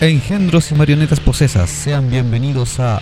[0.00, 3.00] Engendros y marionetas posesas, sean bienvenidos a...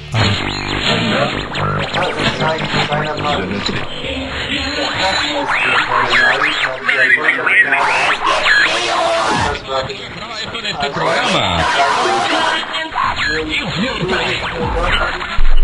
[10.73, 11.59] este programa.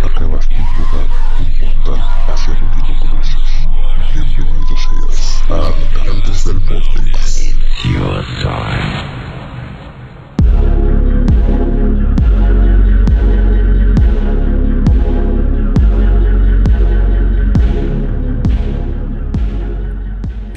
[0.05, 1.07] Acabas de invocar
[1.41, 3.51] un portal hacia lo que no conoces.
[4.15, 7.55] Bienvenido seas a Habitantes del Vortex.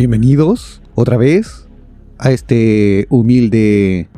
[0.06, 1.68] Bienvenidos otra vez
[2.18, 4.10] a este humilde,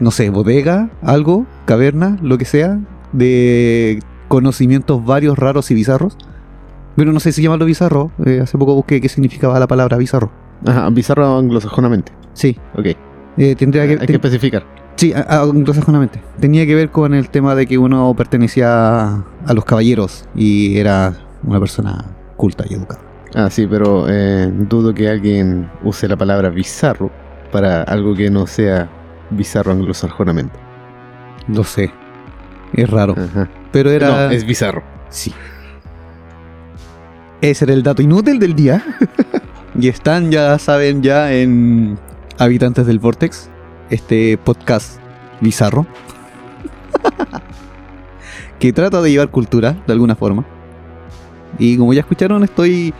[0.00, 2.80] no sé, bodega, algo, caverna, lo que sea,
[3.12, 6.16] de conocimientos varios, raros y bizarros.
[6.96, 8.10] Pero no sé si llamarlo bizarro.
[8.26, 10.32] eh, hace poco busqué qué significaba la palabra bizarro.
[10.66, 12.10] Ajá, bizarro anglosajonamente.
[12.32, 12.86] Sí, Ok.
[13.36, 14.66] eh, tendría que, Hay que especificar.
[14.96, 16.20] Sí, anglosajonamente.
[16.40, 21.16] Tenía que ver con el tema de que uno pertenecía a los caballeros y era
[21.44, 23.09] una persona culta y educada.
[23.34, 27.10] Ah, sí, pero eh, dudo que alguien use la palabra bizarro
[27.52, 28.88] para algo que no sea
[29.30, 30.58] bizarro anglosajonamente.
[31.48, 31.92] Lo sé.
[32.72, 33.14] Es raro.
[33.16, 33.48] Ajá.
[33.72, 34.08] Pero era.
[34.08, 34.82] No, es bizarro.
[35.08, 35.32] Sí.
[37.40, 38.84] Ese era el dato inútil del día.
[39.78, 41.98] y están, ya saben, ya en
[42.38, 43.48] Habitantes del Vortex.
[43.90, 45.00] Este podcast
[45.40, 45.86] bizarro.
[48.58, 50.44] que trata de llevar cultura, de alguna forma.
[51.58, 52.94] Y como ya escucharon, estoy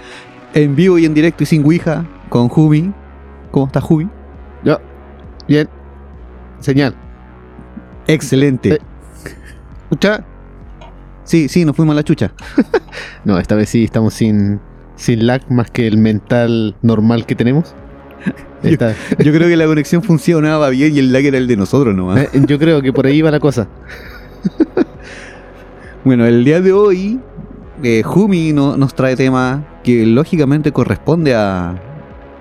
[0.55, 2.92] en vivo y en directo y sin Ouija con Jumi.
[3.51, 4.09] ¿Cómo está Jumi?
[4.65, 4.79] Ya.
[5.48, 5.69] Bien.
[6.61, 6.95] Señal.
[8.07, 8.75] Excelente.
[8.75, 8.79] Eh.
[9.84, 10.25] ¿Escucha?
[11.25, 12.33] Sí, sí, nos fuimos a la chucha.
[13.25, 14.61] No, esta vez sí estamos sin,
[14.97, 17.75] sin lag más que el mental normal que tenemos.
[18.62, 22.19] Yo creo que la conexión funcionaba bien y el lag era el de nosotros nomás.
[22.25, 23.69] eh, yo creo que por ahí va la cosa.
[26.03, 27.20] Bueno, el día de hoy,
[27.83, 31.74] eh, Jumi no- nos trae tema que lógicamente corresponde a,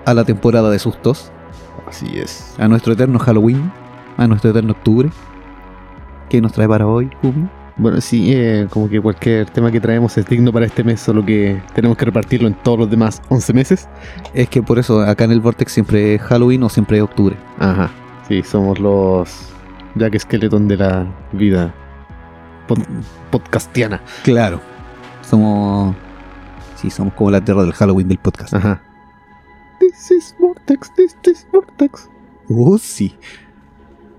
[0.04, 1.30] a la temporada de sustos,
[1.88, 2.54] Así es.
[2.58, 3.70] a nuestro eterno Halloween,
[4.16, 5.10] a nuestro eterno octubre.
[6.28, 7.48] ¿Qué nos trae para hoy, Jumi?
[7.76, 11.24] Bueno, sí, eh, como que cualquier tema que traemos es digno para este mes, solo
[11.24, 13.88] que tenemos que repartirlo en todos los demás 11 meses.
[14.34, 17.36] Es que por eso acá en el Vortex siempre es Halloween o siempre es octubre.
[17.58, 17.90] Ajá.
[18.28, 19.48] Sí, somos los
[19.94, 21.72] Jack Skeleton de la vida
[22.68, 22.84] pod-
[23.30, 24.02] podcastiana.
[24.24, 24.60] Claro.
[25.30, 25.94] Somos...
[26.76, 28.54] Sí, somos como la tierra del Halloween del podcast.
[28.54, 28.82] Ajá.
[29.78, 32.08] This is Vortex, this is Vortex.
[32.48, 33.14] Oh, sí.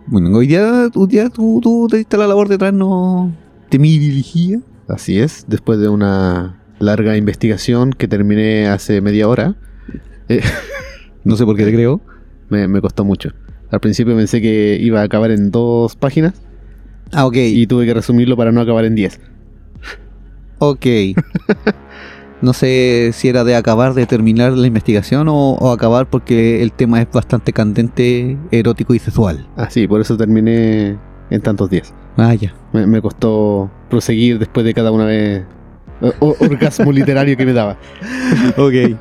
[0.08, 3.32] Bueno, hoy día, hoy día tú, tú te diste la labor de traernos
[3.70, 4.60] de mi dirigía.
[4.88, 9.56] Así es, después de una larga investigación que terminé hace media hora,
[10.30, 10.42] eh,
[11.24, 12.02] No sé por qué te creo.
[12.50, 13.30] me, me costó mucho.
[13.70, 16.34] Al principio pensé que iba a acabar en dos páginas
[17.14, 17.36] Ah, ok.
[17.38, 19.20] y tuve que resumirlo para no acabar en diez.
[20.64, 20.86] Ok.
[22.42, 26.72] No sé si era de acabar de terminar la investigación o, o acabar porque el
[26.72, 29.48] tema es bastante candente, erótico y sexual.
[29.56, 30.98] Así, por eso terminé
[31.30, 31.94] en tantos días.
[32.18, 32.52] Ah, ya.
[32.74, 35.44] Me, me costó proseguir después de cada una vez
[36.20, 37.78] o- orgasmo literario que me daba.
[38.58, 38.98] Ok.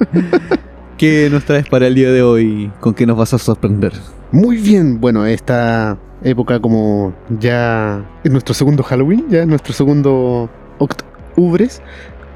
[0.99, 2.71] ¿Qué nos traes para el día de hoy?
[2.81, 3.95] ¿Con qué nos vas a sorprender?
[4.33, 10.51] Muy bien, bueno, esta época como ya es nuestro segundo Halloween, ya es nuestro segundo
[10.79, 11.10] octubres.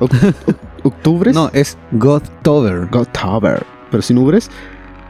[0.00, 0.34] Oc-
[0.82, 1.34] octubres.
[1.34, 2.88] No, es Godtober.
[2.92, 4.50] October, pero sin ubres.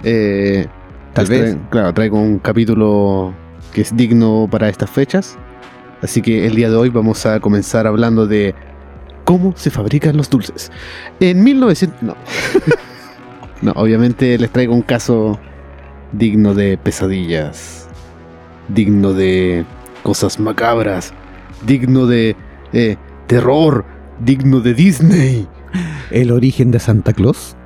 [0.03, 0.66] Eh,
[1.15, 1.56] Tal les vez.
[1.71, 3.32] claro, traigo un capítulo
[3.72, 5.37] que es digno para estas fechas.
[6.03, 8.55] Así que el día de hoy vamos a comenzar hablando de
[9.25, 10.71] cómo se fabrican los dulces.
[11.21, 12.03] En 1900...
[12.03, 12.15] No.
[13.62, 15.38] no, obviamente les traigo un caso
[16.12, 17.88] digno de pesadillas.
[18.69, 19.65] Digno de
[20.03, 21.12] cosas macabras.
[21.66, 22.37] Digno de
[22.72, 22.97] eh,
[23.27, 23.85] terror.
[24.21, 25.49] Digno de Disney.
[26.11, 27.57] ¿El origen de Santa Claus?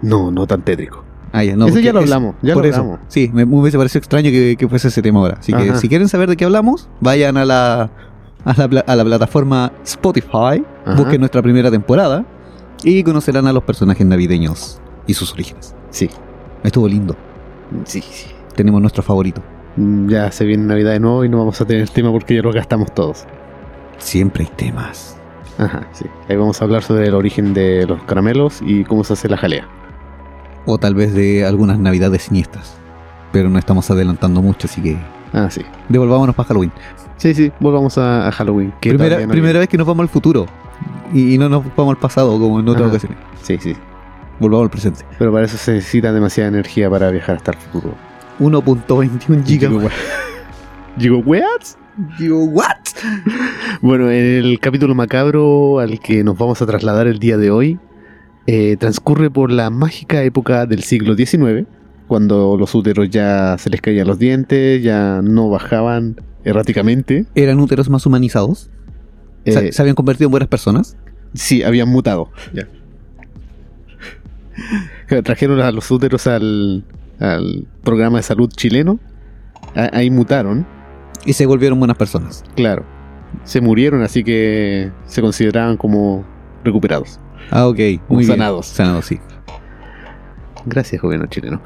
[0.00, 1.04] No, no tan tétrico.
[1.32, 1.66] Ah, ya, no.
[1.66, 2.80] Ese ya lo es- hablamos, ya por lo eso.
[2.80, 3.00] hablamos.
[3.08, 5.36] Sí, me, me hubiese parecido extraño que, que fuese ese tema ahora.
[5.40, 5.76] Así que Ajá.
[5.78, 7.90] si quieren saber de qué hablamos, vayan a la,
[8.44, 10.94] a la, pla- a la plataforma Spotify, Ajá.
[10.96, 12.24] busquen nuestra primera temporada
[12.84, 15.74] y conocerán a los personajes navideños y sus orígenes.
[15.90, 16.10] Sí,
[16.62, 17.16] Estuvo lindo.
[17.84, 18.26] sí, sí.
[18.54, 19.42] Tenemos nuestro favorito.
[19.76, 22.42] Mm, Ya se viene Navidad de nuevo y no vamos a tener tema porque ya
[22.42, 23.24] lo gastamos todos.
[24.02, 25.16] Siempre hay temas.
[25.58, 26.04] Ajá, sí.
[26.28, 29.36] Ahí vamos a hablar sobre el origen de los caramelos y cómo se hace la
[29.36, 29.66] jalea.
[30.66, 32.76] O tal vez de algunas navidades siniestras.
[33.32, 34.98] Pero no estamos adelantando mucho, así que
[35.32, 35.62] Ah, sí.
[35.88, 36.72] devolvámonos para Halloween.
[37.16, 38.72] Sí, sí, volvamos a, a Halloween.
[38.80, 40.46] que Primera, no primera vez que nos vamos al futuro.
[41.14, 42.90] Y, y no nos vamos al pasado como en otras Ajá.
[42.90, 43.18] ocasiones.
[43.42, 43.76] Sí, sí.
[44.40, 45.04] Volvamos al presente.
[45.18, 47.94] Pero para eso se necesita demasiada energía para viajar hasta el futuro.
[48.40, 49.92] 1.21 gigabytes.
[51.24, 51.62] ¿what?
[52.18, 52.68] Digo, ¿what?
[53.82, 57.78] Bueno, el capítulo macabro al que nos vamos a trasladar el día de hoy
[58.46, 61.66] eh, transcurre por la mágica época del siglo XIX,
[62.08, 67.26] cuando los úteros ya se les caían los dientes, ya no bajaban erráticamente.
[67.34, 68.70] ¿Eran úteros más humanizados?
[69.44, 70.96] ¿Se, Eh, se habían convertido en buenas personas?
[71.34, 72.30] sí, habían mutado.
[75.24, 76.84] Trajeron a los úteros al,
[77.20, 78.98] al programa de salud chileno.
[79.74, 80.66] A- Ahí mutaron,
[81.24, 82.44] Y se volvieron buenas personas.
[82.54, 82.84] claro.
[83.44, 86.22] Se murieron, así que se consideraban como
[86.64, 87.18] recuperados.
[87.50, 87.78] Ah, ok.
[88.08, 88.26] Muy bien.
[88.26, 88.66] Sanados.
[88.66, 89.18] Sanados, sí.
[90.66, 91.62] Gracias, gobierno chileno.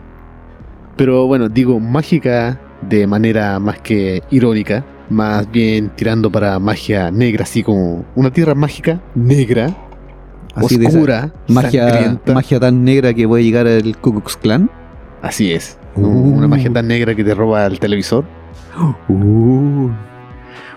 [0.96, 7.42] Pero bueno, digo mágica de manera más que irónica, más bien tirando para magia negra,
[7.42, 9.74] así como una tierra mágica negra,
[10.54, 12.32] Así de esa oscura, magia, sangrienta.
[12.32, 14.70] magia tan negra que puede llegar al Ku Klux Klan.
[15.20, 15.78] Así es.
[15.96, 16.06] Uh.
[16.06, 18.24] Una magia tan negra que te roba el televisor.
[18.78, 19.90] Uh.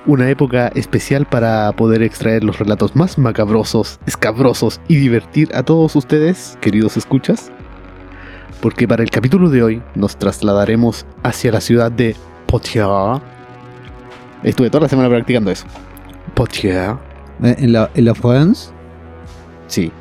[0.06, 5.96] Una época especial para poder extraer los relatos más macabrosos, escabrosos y divertir a todos
[5.96, 7.52] ustedes, queridos escuchas.
[8.62, 12.16] Porque para el capítulo de hoy nos trasladaremos hacia la ciudad de
[12.48, 13.22] Poitiers.
[14.44, 15.66] Estuve toda la semana practicando eso.
[16.34, 16.96] Poitiers,
[17.44, 18.72] Eh, En la, en la France.
[19.68, 19.92] sí.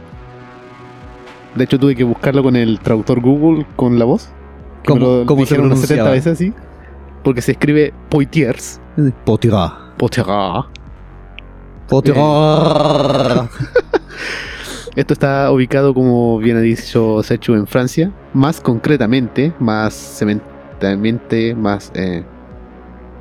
[1.54, 4.28] De hecho tuve que buscarlo con el traductor Google con la voz.
[4.86, 6.10] ¿Cómo, lo cómo se unas 70 pronunciaba?
[6.10, 6.52] veces así.
[7.22, 8.80] Porque se escribe Poitiers.
[9.24, 9.72] Poitiers.
[9.98, 10.28] Poitiers.
[11.88, 12.18] Poitiers.
[14.96, 18.10] Esto está ubicado, como bien ha dicho Sechu, en Francia.
[18.34, 21.92] Más concretamente, más cementalmente, más...
[21.94, 22.24] eh,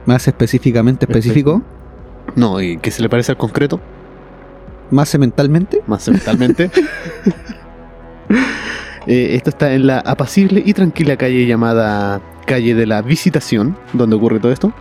[0.06, 1.62] Más específicamente específico.
[2.36, 3.80] no, y que se le parece al concreto,
[4.90, 5.82] Más cementalmente.
[5.88, 6.72] más cementalmente.
[9.10, 14.16] Eh, esto está en la apacible y tranquila calle llamada Calle de la Visitación, donde
[14.16, 14.74] ocurre todo esto.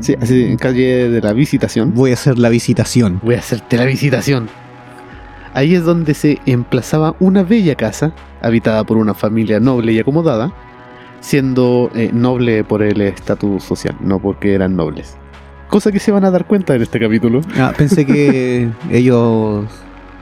[0.00, 1.92] Sí, así, en Calle de la Visitación.
[1.94, 3.20] Voy a hacer la visitación.
[3.24, 4.48] Voy a hacerte la visitación.
[5.52, 10.52] Ahí es donde se emplazaba una bella casa, habitada por una familia noble y acomodada,
[11.18, 15.16] siendo eh, noble por el estatus social, no porque eran nobles.
[15.68, 17.40] Cosa que se van a dar cuenta en este capítulo.
[17.58, 19.66] Ah, pensé que ellos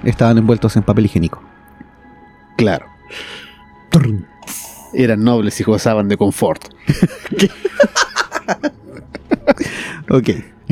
[0.03, 1.43] estaban envueltos en papel higiénico.
[2.57, 2.87] Claro,
[4.95, 6.65] eran nobles y gozaban de confort.
[10.11, 10.31] Ok.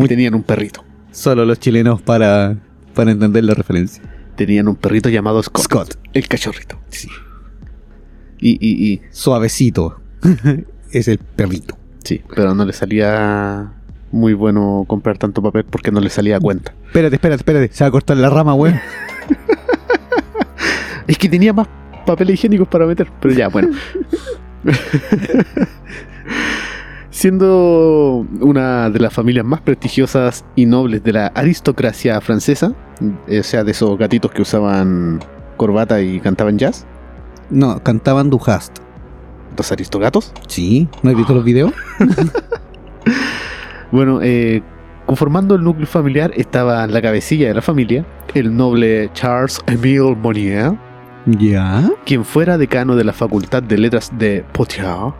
[0.09, 0.85] Tenían un perrito.
[1.11, 2.57] Solo los chilenos para,
[2.95, 4.03] para entender la referencia.
[4.37, 5.65] Tenían un perrito llamado Scott.
[5.65, 5.99] Scott.
[6.13, 6.79] El cachorrito.
[6.89, 7.09] Sí.
[8.39, 10.01] Y, y, y, Suavecito.
[10.93, 11.77] es el perrito.
[12.05, 13.73] sí, pero no le salía
[14.13, 16.75] muy bueno comprar tanto papel porque no le salía a cuenta.
[16.87, 17.69] Espérate, espérate, espérate.
[17.73, 18.81] Se va a cortar la rama, weón.
[21.07, 21.69] Es que tenía más
[22.07, 23.69] papel higiénicos para meter, pero ya, bueno.
[27.11, 32.73] Siendo una de las familias más prestigiosas y nobles de la aristocracia francesa,
[33.27, 35.21] eh, o sea, de esos gatitos que usaban
[35.57, 36.85] corbata y cantaban jazz,
[37.49, 38.79] No, cantaban Du hast.
[39.57, 41.73] los aristogatos, Sí, ¿no has visto los videos?
[43.93, 44.63] bueno, eh,
[45.07, 48.05] conformando el núcleo familiar estaba la cabecilla de la familia,
[48.35, 50.75] el noble Charles Émile Monnier,
[51.27, 51.91] Ya.
[52.05, 55.13] quien fuera decano de la Facultad de Letras de Poitiers,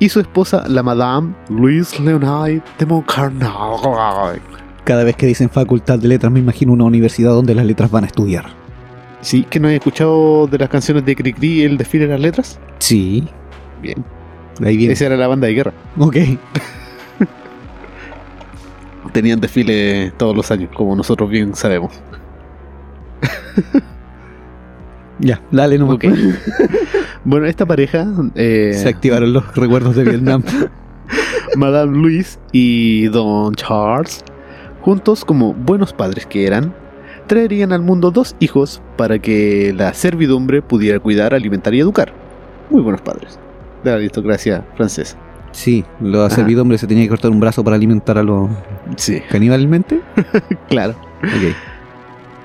[0.00, 4.40] y su esposa, la Madame Louise Leonard de Montcarnac.
[4.84, 8.04] Cada vez que dicen facultad de letras, me imagino una universidad donde las letras van
[8.04, 8.46] a estudiar.
[9.20, 9.44] ¿Sí?
[9.44, 12.58] ¿Que no has escuchado de las canciones de Cricri el desfile de las letras?
[12.78, 13.28] Sí.
[13.82, 14.02] Bien.
[14.64, 14.94] Ahí viene.
[14.94, 15.74] Esa era la banda de guerra.
[15.98, 16.16] Ok.
[19.12, 21.92] Tenían desfile todos los años, como nosotros bien sabemos.
[25.20, 25.96] Ya, dale nomás.
[25.96, 26.04] Ok.
[27.24, 30.42] bueno, esta pareja, eh, Se activaron los recuerdos de Vietnam.
[31.56, 34.24] Madame Louise y Don Charles,
[34.82, 36.72] juntos como buenos padres que eran,
[37.26, 42.12] traerían al mundo dos hijos para que la servidumbre pudiera cuidar, alimentar y educar.
[42.70, 43.38] Muy buenos padres
[43.82, 45.16] de la aristocracia francesa.
[45.52, 46.36] Sí, los Ajá.
[46.36, 48.48] servidumbres se tenía que cortar un brazo para alimentar a los
[48.96, 50.00] Sí, caníbalmente.
[50.68, 50.94] claro.
[51.22, 51.54] Ok.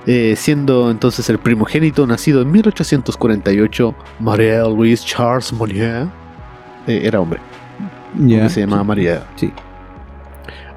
[0.08, 6.08] Eh, siendo entonces el primogénito nacido en 1848, María Louise Charles Monnier,
[6.88, 7.40] eh, era hombre,
[8.50, 9.24] se llamaba María.
[9.36, 9.52] Sí.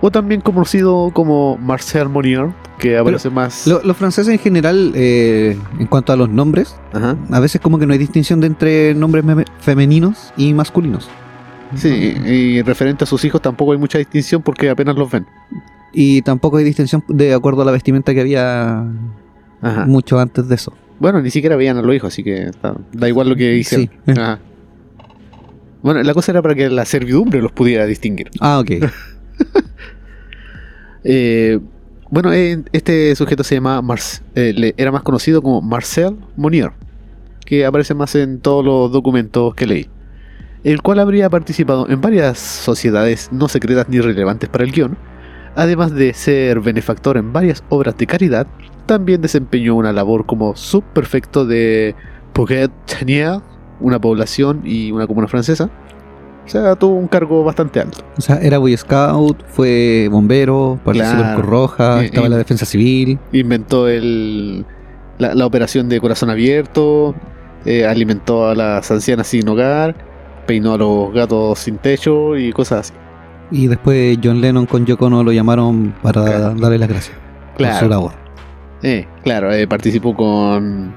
[0.00, 3.66] O también conocido como Marcel Monnier, que aparece más.
[3.66, 7.16] Lo- los franceses en general, eh, en cuanto a los nombres, Ajá.
[7.30, 9.24] a veces como que no hay distinción de entre nombres
[9.60, 11.08] femeninos y masculinos.
[11.74, 15.26] Sí, y referente a sus hijos tampoco hay mucha distinción porque apenas los ven.
[15.92, 18.84] Y tampoco hay distinción de acuerdo a la vestimenta que había
[19.62, 19.86] Ajá.
[19.86, 20.72] mucho antes de eso.
[21.00, 23.88] Bueno, ni siquiera veían a los hijos, así que da, da igual lo que hicieron.
[24.06, 24.12] Sí.
[24.12, 24.38] Ajá.
[25.82, 28.30] Bueno, la cosa era para que la servidumbre los pudiera distinguir.
[28.40, 28.70] Ah, ok.
[31.04, 31.60] Eh,
[32.10, 36.72] bueno, eh, este sujeto se llama Marc- eh, le- era más conocido como Marcel Monnier,
[37.44, 39.88] que aparece más en todos los documentos que leí.
[40.64, 44.98] El cual habría participado en varias sociedades no secretas ni relevantes para el guion,
[45.54, 48.46] además de ser benefactor en varias obras de caridad,
[48.86, 51.94] también desempeñó una labor como subprefecto de
[52.34, 53.40] Pouget-Tenier,
[53.80, 55.70] una población y una comuna francesa.
[56.46, 57.98] O sea, tuvo un cargo bastante alto.
[58.16, 61.36] O sea, era Boy Scout, fue bombero, participó en Claro.
[61.40, 62.36] Cruz Roja, Eh, estaba en eh.
[62.36, 63.18] la defensa civil.
[63.32, 64.64] inventó el,
[65.18, 67.14] la, la operación de corazón abierto,
[67.66, 69.94] eh, alimentó a las ancianas sin hogar,
[70.46, 72.98] peinó a los gatos sin techo y cosas así.
[73.50, 76.54] Y después John Lennon con Yoko Ono lo llamaron para Claro.
[76.54, 77.16] darle las gracias
[77.56, 78.12] por su Claro, labor.
[78.82, 80.94] eh, claro eh, participó con,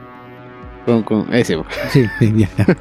[0.85, 1.57] con, con ese.
[1.89, 2.65] Sí, sí, ya, ya.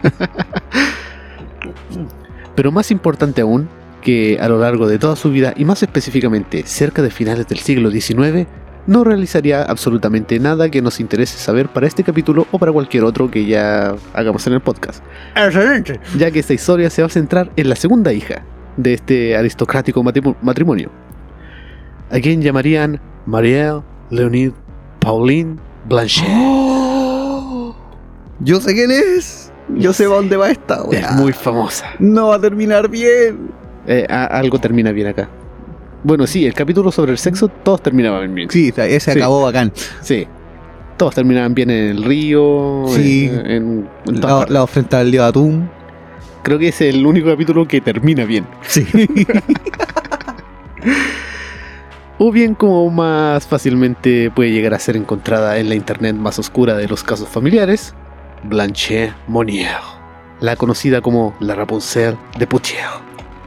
[2.55, 3.69] Pero más importante aún,
[4.03, 7.59] que a lo largo de toda su vida y más específicamente cerca de finales del
[7.59, 8.47] siglo XIX,
[8.87, 13.31] no realizaría absolutamente nada que nos interese saber para este capítulo o para cualquier otro
[13.31, 15.03] que ya hagamos en el podcast.
[16.19, 18.43] ya que esta historia se va a centrar en la segunda hija
[18.83, 20.03] de este aristocrático
[20.43, 20.91] matrimonio,
[22.11, 24.53] a quien llamarían Marielle Leonid
[25.01, 25.57] Pauline
[25.89, 26.29] Blanchet.
[28.41, 29.53] Yo sé quién es.
[29.77, 31.87] Yo sé dónde va esta, Es muy famosa.
[31.99, 33.51] No va a terminar bien.
[33.87, 35.29] Eh, a- algo termina bien acá.
[36.03, 38.51] Bueno, sí, el capítulo sobre el sexo, todos terminaban bien.
[38.51, 39.19] Sí, ese Sí.
[39.19, 39.73] acabó bacán.
[40.01, 40.27] Sí.
[40.97, 43.31] Todos terminaban bien en el río, Sí.
[43.33, 45.71] en, en- en todas La, la ofrenda del dios Atún.
[46.43, 48.47] Creo que es el único capítulo que termina bien.
[48.63, 48.87] Sí.
[52.23, 56.77] O bien como más fácilmente puede llegar a ser encontrada en la internet más oscura
[56.77, 57.95] de los casos familiares,
[58.45, 59.79] Blanche Monnier,
[60.39, 62.85] la conocida como la Rapunzel de Poutier,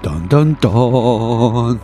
[0.02, 1.80] Don, don, don.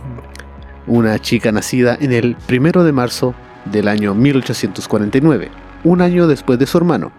[0.88, 3.36] una chica nacida en el primero de marzo
[3.66, 5.48] del año 1849,
[5.84, 7.12] un año después de su hermano,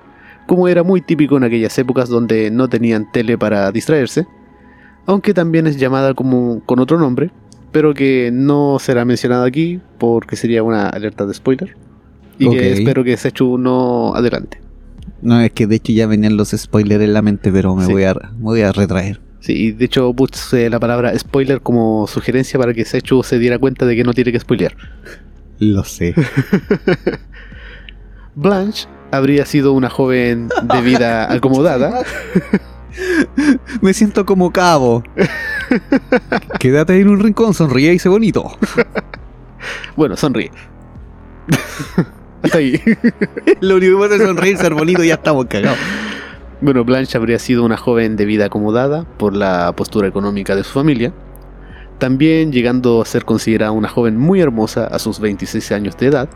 [0.47, 4.27] como era muy típico en aquellas épocas donde no tenían tele para distraerse,
[5.05, 7.31] aunque también es llamada como con otro nombre,
[7.71, 11.75] pero que no será mencionada aquí porque sería una alerta de spoiler.
[12.37, 14.59] Y que espero que Sechu no adelante.
[15.21, 17.91] No, es que de hecho ya venían los spoilers en la mente, pero me, Sí.
[17.91, 19.21] voy, a, me voy a retraer.
[19.39, 23.57] Sí, y de hecho puse la palabra spoiler como sugerencia para que Sechu se diera
[23.59, 24.75] cuenta de que no tiene que spoilear.
[25.59, 26.15] Lo sé.
[28.35, 32.03] Blanche habría sido una joven de vida acomodada,
[33.81, 35.03] Me siento como cabo.
[36.59, 38.57] Quédate en un rincón, sonríe y sé bonito.
[39.95, 40.51] bueno, sonríe.
[42.43, 42.81] Hasta ahí.
[43.61, 45.77] Lo único que pasa es sonreír, ser bonito y ya estamos cagados.
[46.59, 50.73] Bueno, Blanche habría sido una joven de vida acomodada por la postura económica de su
[50.73, 51.11] familia,
[51.97, 56.29] también llegando a ser considerada una joven muy hermosa a sus 26 años de edad,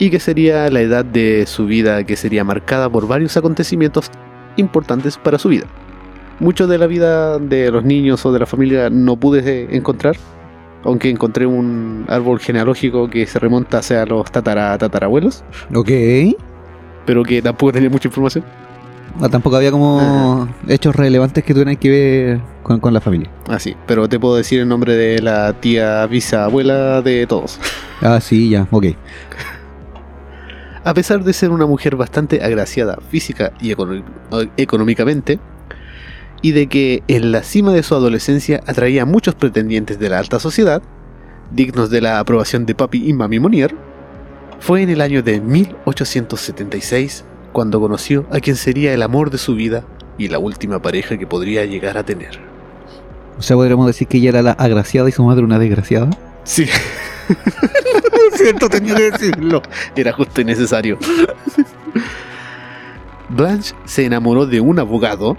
[0.00, 4.10] y que sería la edad de su vida que sería marcada por varios acontecimientos
[4.56, 5.66] importantes para su vida.
[6.40, 10.16] Mucho de la vida de los niños o de la familia no pude encontrar,
[10.84, 15.90] aunque encontré un árbol genealógico que se remonta hacia los tatara tatarabuelos, Ok.
[17.04, 18.42] pero que tampoco tenía mucha información.
[19.20, 23.28] Ah, tampoco había como hechos relevantes que tuvieran que ver con, con la familia.
[23.48, 27.58] Ah, sí, pero te puedo decir el nombre de la tía bisabuela de todos.
[28.00, 28.86] Ah, sí, ya, ok.
[30.84, 33.74] A pesar de ser una mujer bastante agraciada física y
[34.56, 35.38] económicamente,
[36.42, 40.18] y de que en la cima de su adolescencia atraía a muchos pretendientes de la
[40.18, 40.82] alta sociedad,
[41.50, 43.74] dignos de la aprobación de papi y mami Monier,
[44.58, 49.54] fue en el año de 1876 cuando conoció a quien sería el amor de su
[49.54, 49.84] vida
[50.16, 52.38] y la última pareja que podría llegar a tener.
[53.38, 56.10] O sea, podríamos decir que ella era la agraciada y su madre una desgraciada.
[56.44, 56.66] Sí,
[58.40, 59.62] Lo siento, tenía que decirlo.
[59.96, 60.98] Era justo y necesario.
[63.28, 65.36] Blanche se enamoró de un abogado,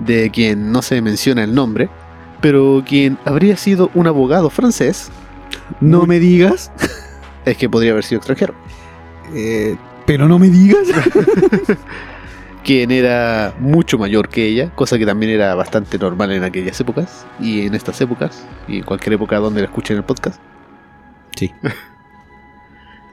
[0.00, 1.88] de quien no se menciona el nombre,
[2.40, 5.10] pero quien habría sido un abogado francés,
[5.80, 6.70] No me digas.
[7.44, 8.54] es que podría haber sido extranjero,
[9.34, 9.76] Eh,
[10.06, 10.86] pero no me digas.
[12.64, 17.26] quien era mucho mayor que ella, cosa que también era bastante normal en aquellas épocas,
[17.40, 20.40] y en estas épocas, y en cualquier época donde la escuchen el podcast,
[21.36, 21.52] Sí.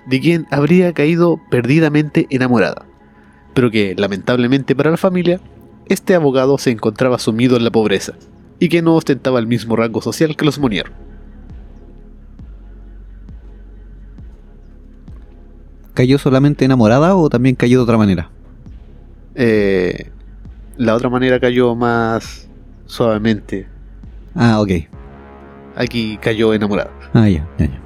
[0.06, 2.86] De quien habría caído perdidamente enamorada,
[3.54, 5.40] pero que lamentablemente para la familia,
[5.88, 8.14] este abogado se encontraba sumido en la pobreza
[8.60, 10.92] y que no ostentaba el mismo rango social que los Monier.
[15.94, 18.30] ¿Cayó solamente enamorada o también cayó de otra manera?
[19.36, 20.10] Eh,
[20.78, 22.50] la otra manera cayó más
[22.88, 23.68] suavemente.
[24.34, 24.72] Ah, ok.
[25.76, 26.92] Aquí cayó enamorada.
[27.14, 27.83] Ah, ya, ya, ya.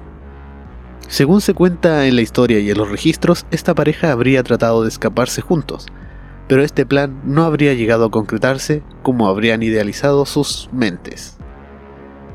[1.08, 4.90] Según se cuenta en la historia y en los registros, esta pareja habría tratado de
[4.90, 5.86] escaparse juntos,
[6.50, 11.38] pero este plan no habría llegado a concretarse como habrían idealizado sus mentes.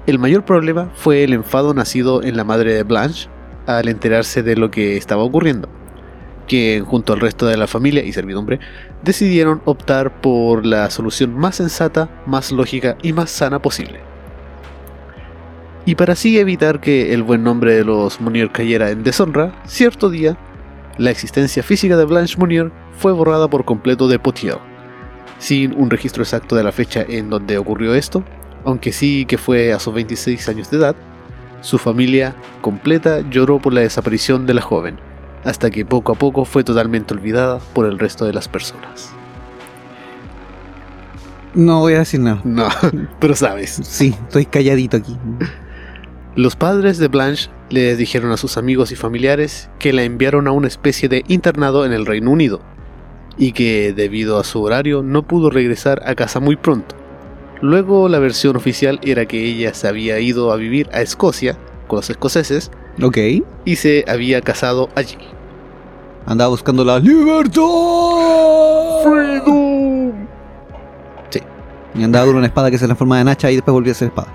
[0.07, 3.29] El mayor problema fue el enfado nacido en la madre de Blanche
[3.67, 5.69] al enterarse de lo que estaba ocurriendo,
[6.47, 8.59] que junto al resto de la familia y servidumbre
[9.05, 14.12] decidieron optar por la solución más sensata, más lógica y más sana posible.
[15.85, 20.11] Y para así evitar que el buen nombre de los Munier cayera en deshonra, cierto
[20.11, 20.37] día,
[20.97, 24.59] la existencia física de Blanche Munier fue borrada por completo de Potier,
[25.39, 28.23] sin un registro exacto de la fecha en donde ocurrió esto,
[28.65, 30.97] aunque sí que fue a sus 26 años de edad,
[31.63, 34.99] su familia completa lloró por la desaparición de la joven,
[35.45, 39.13] hasta que poco a poco fue totalmente olvidada por el resto de las personas.
[41.55, 42.41] No voy a decir nada.
[42.45, 42.69] No,
[43.21, 43.81] pero sabes.
[43.83, 45.17] Sí, estoy calladito aquí.
[46.35, 50.53] Los padres de Blanche les dijeron a sus amigos y familiares que la enviaron a
[50.53, 52.61] una especie de internado en el Reino Unido
[53.37, 56.97] y que debido a su horario no pudo regresar a casa muy pronto.
[57.61, 61.99] Luego la versión oficial era que ella se había ido a vivir a Escocia con
[61.99, 62.71] los escoceses
[63.67, 65.19] y se había casado allí.
[66.25, 67.61] Andaba buscando la libertad.
[69.05, 70.13] Freedom.
[71.29, 71.41] Sí,
[71.95, 74.09] Y andaba con una espada que se transforma en hacha y después volvió a ser
[74.09, 74.33] espada.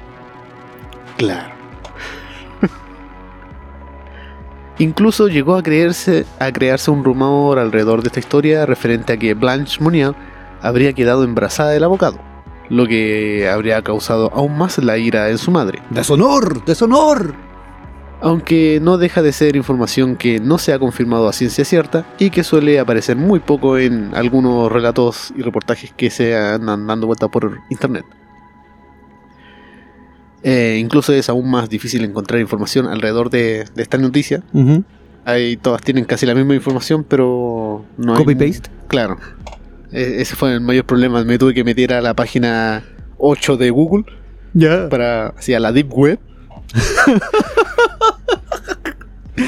[1.18, 1.57] claro.
[4.80, 9.34] Incluso llegó a creerse a crearse un rumor alrededor de esta historia referente a que
[9.34, 10.14] Blanche Munier
[10.62, 12.20] habría quedado embarazada del abogado,
[12.70, 15.82] lo que habría causado aún más la ira en su madre.
[15.90, 16.64] ¡Deshonor!
[16.66, 17.48] ¡Deshonor!
[18.22, 22.30] aunque no deja de ser información que no se ha confirmado a ciencia cierta y
[22.30, 27.28] que suele aparecer muy poco en algunos relatos y reportajes que se andan dando vuelta
[27.28, 28.06] por internet.
[30.44, 34.44] Eh, incluso es aún más difícil encontrar información alrededor de, de esta noticia.
[35.26, 38.70] Ahí todas tienen casi la misma información, pero no hay- Copy-paste.
[38.88, 39.18] Claro.
[39.92, 41.24] E- ese fue el mayor problema.
[41.24, 42.84] Me tuve que meter a la página
[43.18, 44.06] 8 de Google
[44.54, 44.88] Ya.
[44.90, 46.20] para hacia la Deep Web.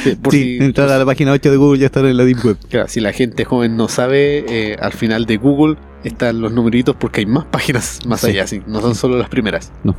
[0.03, 2.23] Sí, por Sí, si- entrar a la página 8 de Google y estar en la
[2.23, 2.57] Deep Web.
[2.69, 6.95] Claro, si la gente joven no sabe, eh, al final de Google están los numeritos
[6.95, 8.27] porque hay más páginas más Sí.
[8.27, 9.71] allá, sí, no son solo las primeras.
[9.83, 9.95] No.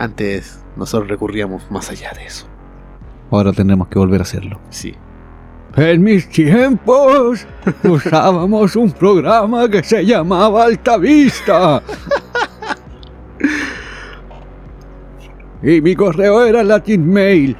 [0.00, 2.46] Antes nosotros recurríamos más allá de eso.
[3.30, 4.58] Ahora tendremos que volver a hacerlo.
[4.70, 4.94] Sí.
[5.76, 7.46] En mis tiempos
[7.84, 11.82] usábamos un programa que se llamaba Altavista.
[15.62, 17.54] Y mi correo era Latin Mail.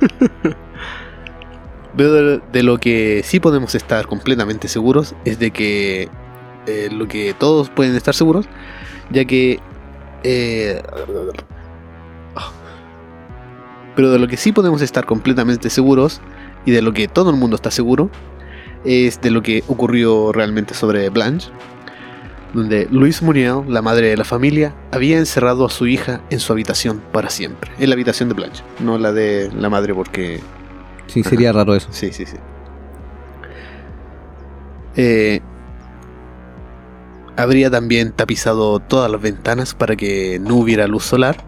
[1.96, 6.08] Pero de, de lo que sí podemos estar completamente seguros es de que
[6.66, 8.46] eh, lo que todos pueden estar seguros,
[9.10, 9.60] ya que...
[10.22, 10.82] eh,
[13.94, 16.20] pero de lo que sí podemos estar completamente seguros
[16.64, 18.10] y de lo que todo el mundo está seguro
[18.84, 21.50] es de lo que ocurrió realmente sobre Blanche,
[22.52, 26.52] donde Louise Muriel, la madre de la familia, había encerrado a su hija en su
[26.52, 30.40] habitación para siempre, en la habitación de Blanche, no la de la madre porque
[31.12, 31.88] Sí, sería raro eso.
[31.90, 32.36] Sí, sí, sí.
[34.96, 35.40] Eh,
[37.36, 41.44] habría también tapizado todas las ventanas para que no hubiera luz solar.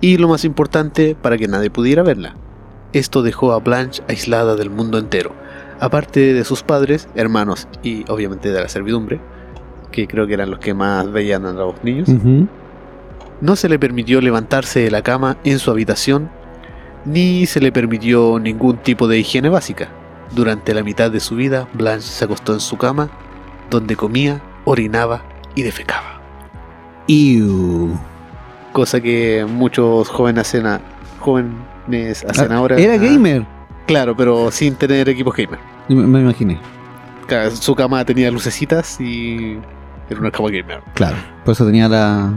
[0.00, 2.36] Y lo más importante, para que nadie pudiera verla.
[2.92, 5.32] Esto dejó a Blanche aislada del mundo entero.
[5.80, 9.20] Aparte de sus padres, hermanos y obviamente de la servidumbre,
[9.90, 12.08] que creo que eran los que más veían a los niños.
[13.40, 16.30] No se le permitió levantarse de la cama en su habitación,
[17.04, 19.88] ni se le permitió ningún tipo de higiene básica.
[20.34, 23.10] Durante la mitad de su vida, Blanche se acostó en su cama,
[23.70, 25.22] donde comía, orinaba
[25.54, 26.20] y defecaba.
[28.72, 30.80] Cosa que muchos jóvenes hacen, a-
[31.20, 32.76] jóvenes hacen Ah, ahora.
[32.76, 33.46] Era Ah, gamer.
[33.86, 35.58] Claro, pero sin tener equipos gamer.
[35.88, 36.58] Me, me imaginé.
[37.26, 39.58] Claro, Su cama tenía lucecitas y
[40.10, 40.82] era una cama gamer.
[40.94, 41.16] Claro.
[41.44, 42.32] Por eso tenía la,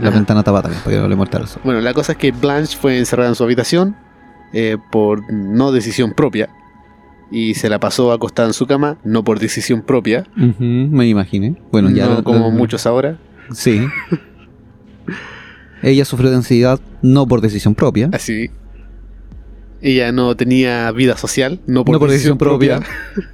[0.00, 0.16] la Ajá.
[0.16, 1.60] ventana tapada también, para que no le muerta el sol.
[1.64, 3.96] Bueno, la cosa es que Blanche fue encerrada en su habitación
[4.52, 6.48] eh, por no decisión propia
[7.30, 11.56] y se la pasó acostada en su cama, no por decisión propia, me imaginé.
[11.70, 12.06] Bueno, ya.
[12.06, 13.18] no lo- como lo- muchos ahora.
[13.52, 13.82] Sí.
[15.82, 18.10] Ella sufrió de ansiedad no por decisión propia.
[18.12, 18.50] Así.
[19.80, 22.80] Ella no tenía vida social, no por, No por decisión, decisión propia.
[22.80, 23.30] propia.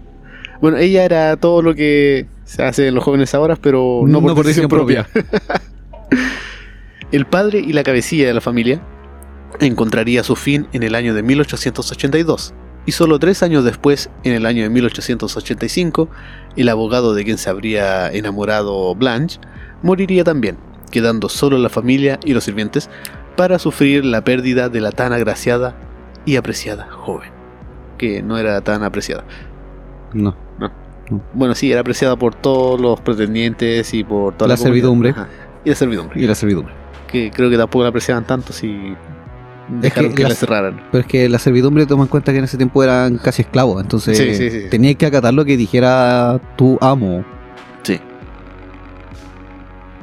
[0.60, 4.34] bueno, ella era todo lo que se hace en los jóvenes ahora, pero no, por,
[4.44, 5.08] decisión, propia.
[7.12, 8.82] El padre y la cabecilla de la familia
[9.60, 12.52] encontraría su fin en el año de 1882
[12.86, 16.08] y solo tres años después, en el año de 1885,
[16.56, 19.40] el abogado de quien se habría enamorado Blanche
[19.82, 20.56] moriría también,
[20.92, 22.88] quedando solo la familia y los sirvientes
[23.36, 25.76] para sufrir la pérdida de la tan agraciada
[26.24, 27.30] y apreciada joven,
[27.98, 29.24] que no era tan apreciada.
[30.12, 30.36] No.
[31.34, 35.10] Bueno, sí, era apreciada por todos los pretendientes y por toda la, La servidumbre.
[35.10, 35.28] Ajá,
[35.64, 36.20] Y la servidumbre.
[36.20, 36.74] Y la servidumbre.
[37.06, 38.96] Que creo que tampoco la apreciaban tanto si
[39.68, 40.80] dejaron que, las- la cerraran.
[40.90, 43.82] Pero es que la servidumbre toma en cuenta que en ese tiempo eran casi esclavos,
[43.82, 44.68] entonces Sí, sí, sí.
[44.70, 47.24] tenía que acatar lo que dijera tu amo.
[47.82, 48.00] Sí.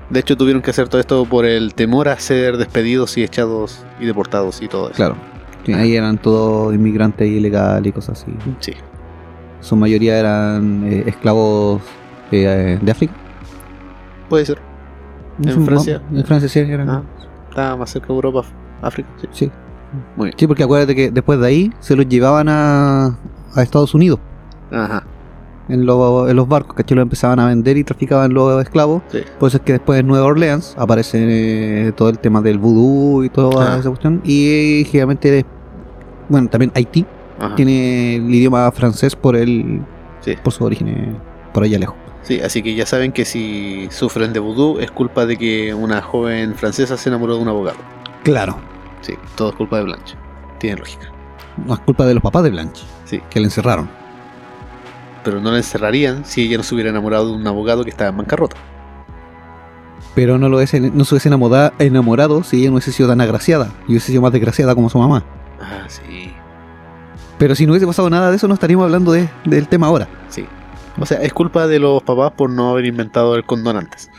[0.09, 3.83] De hecho, tuvieron que hacer todo esto por el temor a ser despedidos y echados
[3.99, 4.95] y deportados y todo eso.
[4.95, 5.15] Claro.
[5.73, 8.33] Ahí eran todos inmigrantes ilegales y cosas así.
[8.59, 8.73] Sí.
[9.61, 11.81] Su mayoría eran eh, esclavos
[12.31, 13.13] eh, de África.
[14.29, 14.57] Puede ser.
[15.43, 16.01] ¿En Francia?
[16.13, 16.89] En Francia sí eran.
[16.89, 17.03] Ah,
[17.49, 18.43] estaba más cerca de Europa,
[18.83, 19.09] África.
[19.21, 19.27] Sí.
[19.31, 19.51] Sí.
[20.15, 20.35] Muy bien.
[20.39, 23.17] Sí, porque acuérdate que después de ahí se los llevaban a,
[23.55, 24.19] a Estados Unidos
[24.71, 25.03] Ajá.
[25.69, 26.95] en, lo- en los barcos, ¿cachai?
[26.95, 29.03] Los empezaban a vender y traficaban los esclavos.
[29.09, 29.19] Sí.
[29.39, 33.23] Por eso es que después en Nueva Orleans aparece eh, todo el tema del vudú
[33.23, 33.77] y toda Ah.
[33.79, 34.19] esa cuestión.
[34.23, 35.45] Y eh, generalmente,
[36.27, 37.05] bueno, también Haití
[37.39, 37.53] Ajá.
[37.55, 39.81] tiene el idioma francés por el
[40.21, 40.35] Sí.
[40.43, 41.15] por su origen eh,
[41.53, 41.95] por allá lejos.
[42.23, 46.01] Sí, así que ya saben que si sufren de vudú es culpa de que una
[46.01, 47.77] joven francesa se enamoró de un abogado.
[48.23, 48.55] Claro.
[49.03, 50.15] Sí, todo es culpa de Blanche.
[50.59, 51.11] Tiene lógica.
[51.65, 53.87] No es culpa de los papás de Blanche, Sí, que la encerraron.
[55.23, 58.09] pero no la encerrarían si ella no se hubiera enamorado de un abogado que estaba
[58.09, 58.57] en bancarrota.
[60.15, 63.21] Pero no lo hubiese, no se hubiese enamorado, enamorado si ella no hubiese sido tan
[63.21, 65.23] agraciada y hubiese sido más desgraciada como su mamá.
[65.61, 66.31] Ah, sí.
[67.39, 70.07] Pero si no hubiese pasado nada de eso, no estaríamos hablando de- del tema ahora.
[70.29, 70.45] Sí.
[70.99, 74.11] O sea, es culpa de los papás por no haber inventado el condón antes.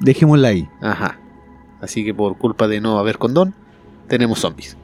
[0.00, 0.68] Dejémosla ahí.
[0.82, 1.18] Ajá.
[1.80, 3.54] Así que por culpa de no haber condón,
[4.10, 4.76] tenemos zombies.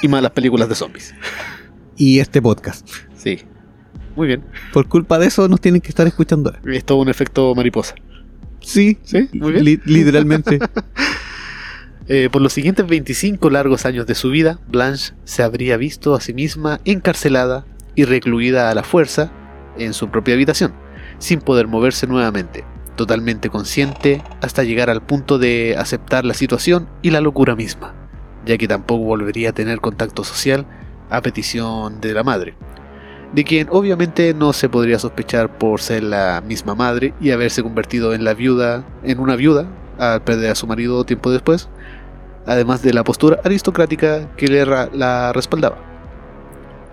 [0.00, 1.14] y malas películas de zombies.
[1.96, 2.88] Y este podcast.
[3.16, 3.40] Sí.
[4.16, 4.42] Muy bien.
[4.72, 6.54] Por culpa de eso nos tienen que estar escuchando.
[6.64, 7.94] Es todo un efecto mariposa.
[8.60, 9.64] Sí, Sí, muy bien.
[9.64, 10.58] li- literalmente.
[12.06, 16.20] Eh, por los siguientes 25 largos años de su vida, Blanche se habría visto a
[16.20, 19.32] sí misma encarcelada y recluida a la fuerza
[19.78, 20.74] en su propia habitación,
[21.16, 22.62] sin poder moverse nuevamente,
[22.94, 27.94] totalmente consciente hasta llegar al punto de aceptar la situación y la locura misma,
[28.44, 30.66] ya que tampoco volvería a tener contacto social
[31.10, 32.54] a petición de la madre,
[33.32, 38.14] de quien obviamente no se podría sospechar por ser la misma madre y haberse convertido
[38.14, 39.66] en la viuda, en una viuda
[39.98, 41.68] al perder a su marido tiempo después,
[42.46, 45.94] además de la postura aristocrática que le la respaldaba.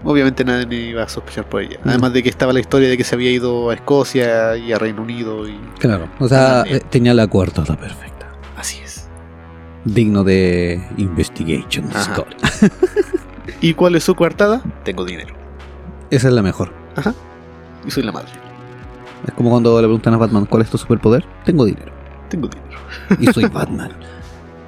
[0.03, 1.77] Obviamente nadie iba a sospechar por ella.
[1.85, 4.79] Además de que estaba la historia de que se había ido a Escocia y a
[4.79, 6.09] Reino Unido y claro.
[6.19, 8.27] O sea, eh, tenía la coartada perfecta.
[8.57, 8.90] así es.
[9.85, 12.03] Digno de Investigation Ajá.
[12.15, 12.35] Score.
[13.61, 14.61] ¿Y cuál es su coartada?
[14.83, 15.33] Tengo dinero.
[16.09, 16.71] Esa es la mejor.
[17.85, 18.29] Y soy la madre.
[19.27, 21.25] Es como cuando le preguntan a Batman, ¿cuál es tu superpoder?
[21.45, 21.91] Tengo dinero.
[22.29, 22.79] Tengo dinero.
[23.19, 23.91] Y soy Batman.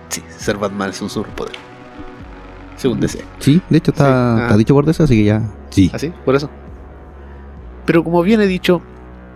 [0.10, 1.56] Sí, ser Batman es un superpoder.
[2.76, 3.23] Según DC.
[3.39, 4.12] Sí, de hecho está, Sí.
[4.13, 4.39] Ah.
[4.43, 5.41] está dicho por eso, así que ya.
[5.71, 5.89] Sí.
[5.91, 6.13] ¿Así?
[6.23, 6.52] Por eso.
[7.86, 8.84] Pero como bien he dicho,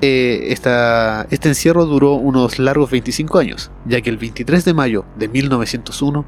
[0.01, 5.05] eh, esta- este encierro duró unos largos 25 años, ya que el 23 de mayo
[5.17, 6.25] de 1901,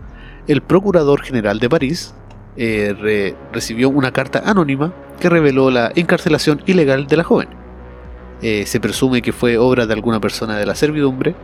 [0.48, 2.14] el Procurador General de París
[2.58, 7.48] eh, re- recibió una carta anónima que reveló la encarcelación ilegal de la joven.
[8.42, 11.36] Eh, se presume que fue obra de alguna persona de la servidumbre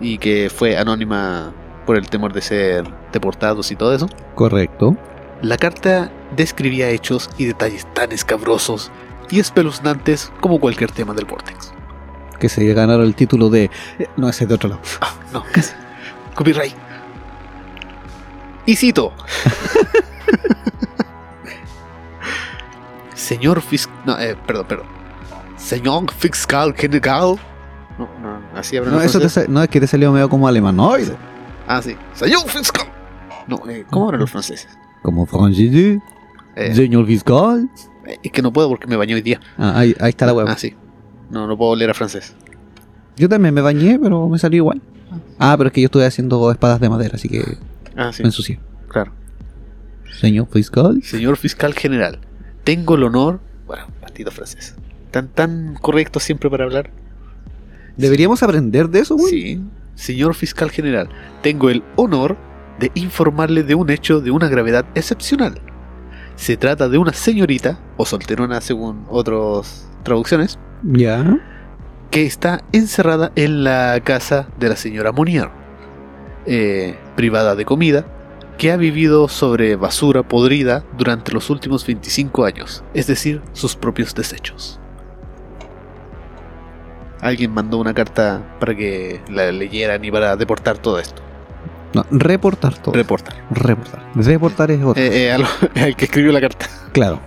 [0.00, 1.52] y que fue anónima
[1.86, 4.08] por el temor de ser deportados y todo eso.
[4.34, 4.96] Correcto.
[5.42, 8.90] La carta describía hechos y detalles tan escabrosos
[9.32, 11.72] y espeluznantes como cualquier tema del Vortex.
[12.38, 13.70] Que se ganaron el título de.
[13.98, 14.80] eh, No, ese es de otro lado.
[15.00, 15.72] Ah, no, casi.
[16.34, 16.74] Copyright.
[18.66, 19.12] Y cito.
[23.14, 23.94] Señor fiscal...
[24.06, 24.86] No, eh, perdón, perdón.
[25.56, 27.36] Señor fiscal general...
[27.98, 31.14] No, no, así hablan No, eso te no es que te salió medio como alemanoide.
[31.66, 31.96] Ah, sí.
[32.14, 32.86] Señor fiscal...
[33.46, 34.78] No, eh, ¿cómo hablan los franceses?
[35.02, 35.98] Como francés.
[36.56, 37.68] Eh, Señor fiscal.
[38.22, 39.40] Es que no puedo porque me bañé hoy día.
[39.58, 40.46] Ah, ahí, ahí está la web.
[40.48, 40.74] Ah, sí.
[41.30, 42.34] No, no puedo leer a francés.
[43.16, 44.80] Yo también me bañé, pero me salió igual.
[45.38, 47.42] Ah, pero es que yo estuve haciendo espadas de madera, así que
[47.96, 48.22] Ah, sí.
[48.22, 48.58] me ensucié.
[48.88, 49.12] Claro.
[50.20, 51.02] Señor fiscal.
[51.02, 52.18] Señor fiscal general,
[52.64, 53.40] tengo el honor.
[53.66, 54.74] Bueno, maldito francés.
[55.10, 56.90] Tan, tan correcto siempre para hablar.
[57.96, 59.30] Deberíamos aprender de eso, güey.
[59.30, 59.62] Sí.
[59.94, 61.08] Señor fiscal general,
[61.42, 62.36] tengo el honor
[62.78, 65.60] de informarle de un hecho de una gravedad excepcional.
[66.40, 71.38] Se trata de una señorita, o solterona según otras traducciones, Ya.
[72.10, 75.50] que está encerrada en la casa de la señora Monier,
[76.46, 78.06] eh, privada de comida,
[78.56, 84.14] que ha vivido sobre basura podrida durante los últimos 25 años, es decir, sus propios
[84.14, 84.80] desechos.
[87.20, 91.20] Alguien mandó una carta para que la leyeran y para deportar todo esto.
[91.92, 92.94] No, reportar todo.
[92.94, 93.34] Reportar.
[93.50, 94.12] reportar.
[94.14, 95.02] Deportar es otro.
[95.02, 96.66] Eh, eh, al, al que escribió la carta.
[96.92, 97.20] Claro.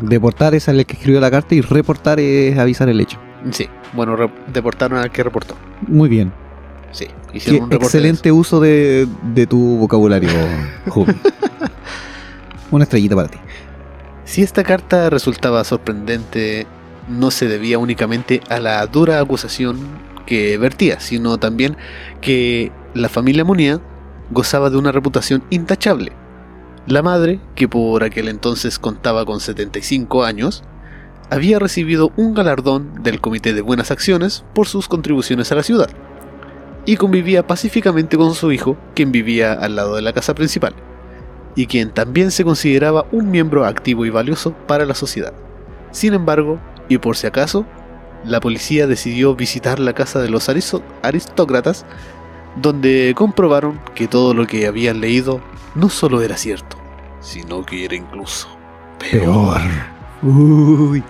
[0.00, 3.18] Deportar es al que escribió la carta y reportar es avisar el hecho.
[3.50, 3.68] Sí.
[3.92, 4.16] Bueno,
[4.52, 5.56] deportaron al que reportó.
[5.86, 6.32] Muy bien.
[6.92, 7.06] Sí.
[7.30, 10.30] Qué Hicieron un reporte de excelente uso de, de tu vocabulario,
[10.88, 11.12] Jubi.
[12.70, 13.38] Una estrellita para ti.
[14.24, 16.66] Si esta carta resultaba sorprendente,
[17.08, 19.78] no se debía únicamente a la dura acusación
[20.24, 21.76] que vertía, sino también
[22.20, 23.80] que la familia Munía
[24.30, 26.12] gozaba de una reputación intachable.
[26.86, 30.62] La madre, que por aquel entonces contaba con 75 años,
[31.30, 35.88] había recibido un galardón del Comité de Buenas Acciones por sus contribuciones a la ciudad,
[36.84, 40.74] y convivía pacíficamente con su hijo, quien vivía al lado de la casa principal,
[41.56, 45.32] y quien también se consideraba un miembro activo y valioso para la sociedad.
[45.92, 47.64] Sin embargo, y por si acaso,
[48.26, 51.86] la policía decidió visitar la casa de los aristócratas,
[52.56, 55.40] donde comprobaron que todo lo que habían leído
[55.74, 56.76] no solo era cierto,
[57.20, 58.48] sino que era incluso
[58.98, 59.60] peor.
[60.22, 61.02] Uy.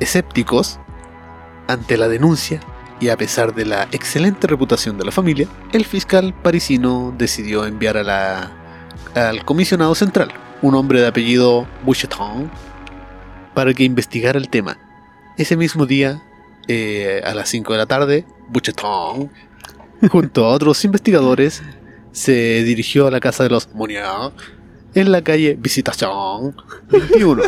[0.00, 0.78] Escépticos,
[1.66, 2.60] ante la denuncia
[3.00, 7.96] y a pesar de la excelente reputación de la familia, el fiscal parisino decidió enviar
[7.96, 8.52] a la,
[9.14, 12.50] al comisionado central, un hombre de apellido Boucheton,
[13.54, 14.78] para que investigara el tema.
[15.36, 16.22] Ese mismo día,
[16.68, 19.30] eh, a las 5 de la tarde, Boucheton,
[20.10, 21.62] junto a otros investigadores,
[22.12, 24.04] se dirigió a la casa de los Monier
[24.94, 26.54] en la calle Visitation
[26.90, 27.42] 21,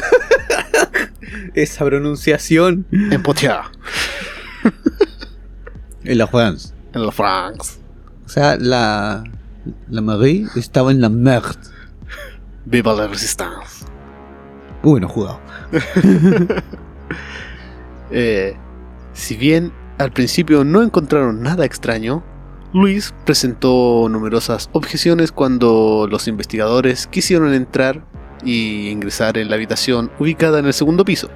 [1.55, 2.87] Esa pronunciación.
[2.91, 3.67] en Poitiers.
[6.05, 6.73] En la France.
[6.93, 7.81] En la France.
[8.25, 9.25] O sea, la.
[9.91, 11.57] La Marie estaba en la merde.
[12.65, 13.85] Viva la Resistance.
[14.85, 15.41] Bueno jugado.
[18.13, 18.57] Eh,
[19.17, 22.23] si bien al principio no encontraron nada extraño,
[22.75, 28.05] Luis presentó numerosas objeciones cuando los investigadores quisieron entrar
[28.45, 31.31] y ingresar en la habitación ubicada en el segundo piso.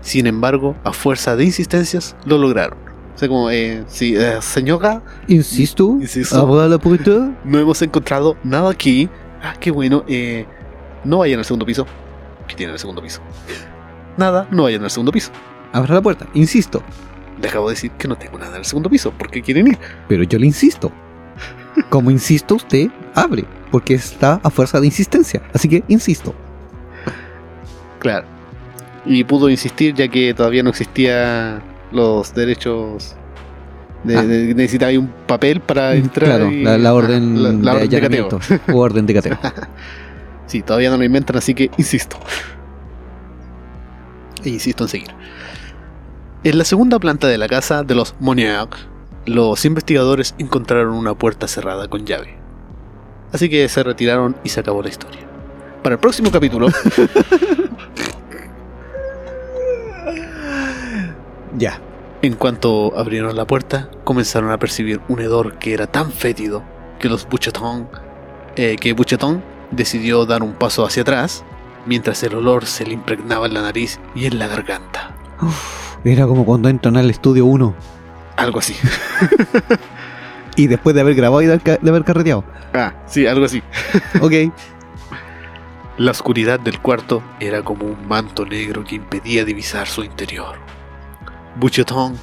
[0.00, 2.78] Sin embargo, a fuerza de insistencias, lo lograron.
[3.14, 5.98] O sea, como, eh, sí, eh, señora, Insisto.
[6.00, 6.36] Insisto.
[6.36, 7.32] ¿Habrá la puerta?
[7.44, 9.08] no hemos encontrado nada aquí.
[9.40, 10.04] Ah, qué bueno.
[10.08, 10.46] Eh,
[11.04, 11.86] no vayan al segundo piso.
[12.48, 13.20] ¿Qué tiene en el segundo piso?
[14.16, 15.30] Nada, no vayan al segundo piso.
[15.72, 16.26] Habrá la puerta.
[16.34, 16.82] Insisto.
[17.40, 19.12] Le acabo de decir que no tengo nada en el segundo piso.
[19.12, 19.78] ¿Por qué quieren ir?
[20.08, 20.92] Pero yo le insisto.
[21.88, 23.44] Como insisto, usted abre.
[23.70, 25.40] Porque está a fuerza de insistencia.
[25.54, 26.34] Así que insisto.
[28.00, 28.26] Claro.
[29.06, 33.16] Y pudo insistir ya que todavía no existía los derechos.
[34.04, 34.22] De, Ah.
[34.22, 36.26] de- necesitaba un papel para entrar.
[36.26, 38.38] claro, y- la, la orden Ah, la- la de orden de allanamiento.
[38.38, 38.60] cateo.
[38.76, 39.38] o orden de cateo.
[40.46, 42.16] Sí, todavía no lo inventan, así que insisto.
[44.44, 45.08] E insisto en seguir.
[46.42, 48.66] En la segunda planta de la casa de los Monier,
[49.26, 52.36] los investigadores encontraron una puerta cerrada con llave.
[53.32, 55.20] Así que se retiraron y se acabó la historia.
[55.82, 56.68] Para el próximo capítulo,
[61.58, 61.80] Ya.
[62.22, 66.62] en cuanto abrieron la puerta, comenzaron a percibir un hedor que era tan fétido
[66.98, 67.88] que los Buchetón,
[68.56, 71.44] eh, que Buchetón decidió dar un paso hacia atrás,
[71.86, 75.16] mientras el olor se le impregnaba en la nariz y en la garganta.
[76.04, 77.74] Era como cuando entran al estudio 1
[78.36, 78.74] Algo así.
[80.56, 82.44] y después de haber grabado y de haber carreteado.
[82.74, 83.62] Ah, sí, algo así.
[84.20, 84.52] Ok.
[85.98, 90.56] La oscuridad del cuarto era como un manto negro que impedía divisar su interior.
[91.56, 92.16] Buchetón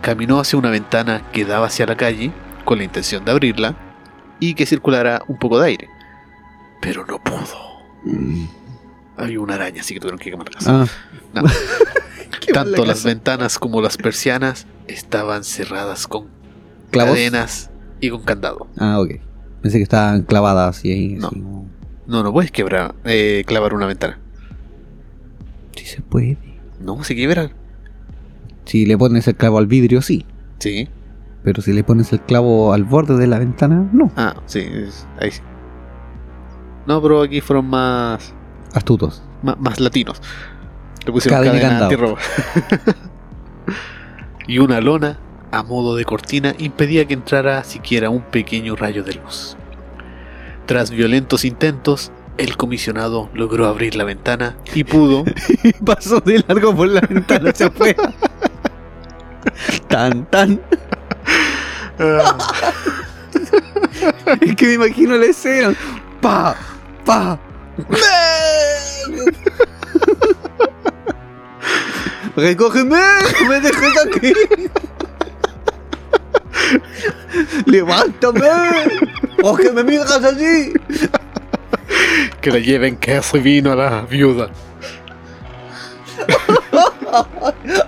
[0.00, 2.32] caminó hacia una ventana que daba hacia la calle
[2.64, 3.74] con la intención de abrirla
[4.40, 5.90] y que circulara un poco de aire.
[6.80, 7.82] Pero no pudo.
[9.18, 10.82] Hay una araña, así que tuvieron que quemar la casa.
[10.82, 10.86] Ah.
[11.34, 11.42] No.
[12.52, 16.26] Tanto las ventanas como las persianas estaban cerradas con
[16.90, 17.14] ¿Clavos?
[17.14, 18.66] cadenas y con candado.
[18.78, 19.12] Ah, ok.
[19.62, 21.08] Pensé que estaban clavadas y ahí.
[21.14, 21.28] No.
[21.28, 21.68] así como-
[22.06, 24.18] No, no puedes quebrar, eh, clavar una ventana.
[25.76, 26.38] Sí se puede.
[26.80, 27.50] No, se quiebra.
[28.64, 30.24] Si le pones el clavo al vidrio, sí.
[30.58, 30.88] Sí.
[31.42, 34.10] Pero si le pones el clavo al borde de la ventana, no.
[34.16, 35.40] Ah, sí, es- ahí sí.
[36.86, 38.34] No, pero aquí fueron más,
[38.72, 39.22] Astutos.
[39.42, 40.20] más, más latinos.
[41.04, 42.18] Le pusieron Cadena cadena antirrobo.
[44.46, 45.18] y una lona
[45.50, 49.56] a modo de cortina impedía que entrara siquiera un pequeño rayo de luz.
[50.66, 55.24] Tras violentos intentos, el comisionado logró abrir la ventana y pudo,
[55.84, 57.96] Pasó de largo por la ventana, se fue.
[59.88, 60.60] tan, tan.
[64.40, 65.74] Es que me imagino la escena.
[66.20, 66.54] Pa,
[67.04, 67.38] pa.
[72.38, 73.00] ¡Recógeme!
[73.48, 74.32] ¡Me dejes aquí!
[77.66, 78.48] ¡Levántame!
[79.40, 80.72] ¿Por qué me miras así?
[82.40, 84.50] Que le lleven queso y vino a la viuda.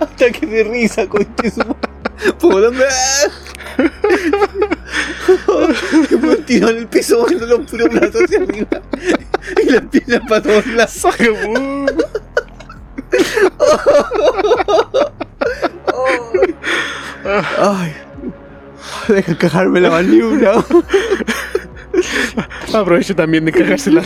[0.01, 2.33] Ataque de risa, conche su madre.
[2.37, 2.85] ¡Por dónde?
[6.09, 8.81] Que me tiró en el piso moviendo los puros brazos hacia arriba.
[9.63, 11.07] Y las piernas para todos lados.
[17.57, 17.93] Ay.
[19.07, 20.63] Deja cagarme la maniobra.
[22.73, 24.01] Aprovecho también de cagarse la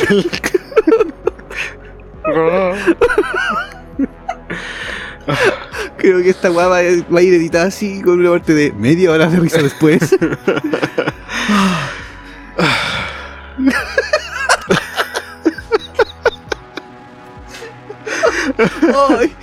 [5.97, 6.81] Creo que esta weá va,
[7.13, 10.15] va a ir editada así con una parte de media hora de risa después.
[19.19, 19.33] ¡Ay!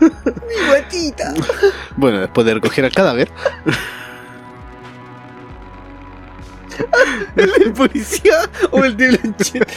[0.00, 1.34] ¡Mi guatita!
[1.96, 3.30] Bueno, después de recoger el cadáver,
[7.36, 8.34] ¿El del policía
[8.70, 9.68] o el de Blanchet?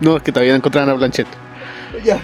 [0.00, 1.26] no, es que todavía no encontraron a Blanchett.
[2.04, 2.20] Ya.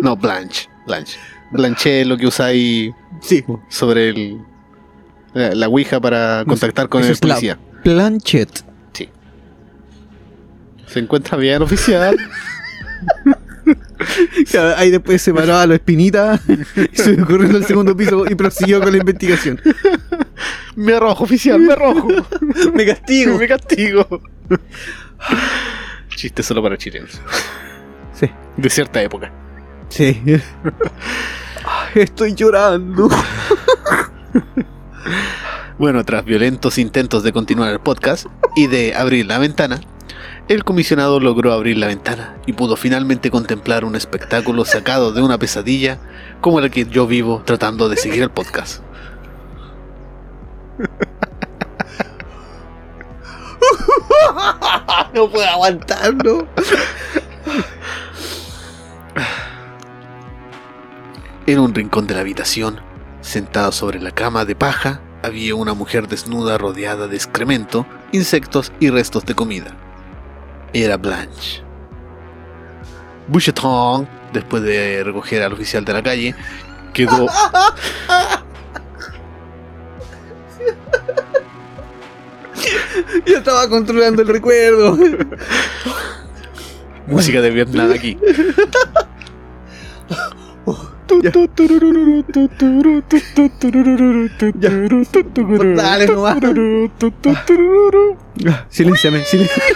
[0.00, 0.68] No, Blanche.
[0.86, 1.18] Blanche.
[1.52, 3.44] Blanche es lo que usáis Sí.
[3.68, 4.40] sobre el,
[5.34, 7.58] la, la Ouija para contactar con Eso el policía.
[7.84, 8.64] Planchet.
[8.92, 9.08] Sí.
[10.86, 12.16] Se encuentra bien oficial.
[14.50, 16.40] Claro, Ahí después se paró a la espinita
[16.92, 19.60] y se corriendo al segundo piso y prosiguió con la investigación.
[20.76, 22.08] me arrojo, oficial, me arrojo.
[22.74, 23.38] Me castigo.
[23.38, 24.06] me castigo.
[26.16, 27.20] Chiste solo para chilenos.
[28.14, 28.30] Sí.
[28.56, 29.32] De cierta época.
[29.88, 30.22] Sí.
[31.64, 33.08] Ay, Estoy llorando.
[35.78, 39.80] Bueno, tras violentos intentos de continuar el podcast y de abrir la ventana,
[40.48, 45.38] el comisionado logró abrir la ventana y pudo finalmente contemplar un espectáculo sacado de una
[45.38, 45.98] pesadilla
[46.40, 48.82] como el que yo vivo tratando de seguir el podcast.
[55.12, 56.46] No puedo aguantarlo.
[61.46, 62.80] En un rincón de la habitación,
[63.20, 68.90] sentada sobre la cama de paja, había una mujer desnuda rodeada de excremento, insectos y
[68.90, 69.76] restos de comida.
[70.72, 71.62] Era Blanche.
[73.28, 76.34] Boucheton, después de recoger al oficial de la calle,
[76.92, 77.26] quedó
[83.26, 84.96] Yo estaba controlando el recuerdo.
[87.06, 88.16] música de Vietnam aquí.
[95.74, 96.38] Dale nomás.
[98.68, 99.70] Silenciame, silenciame.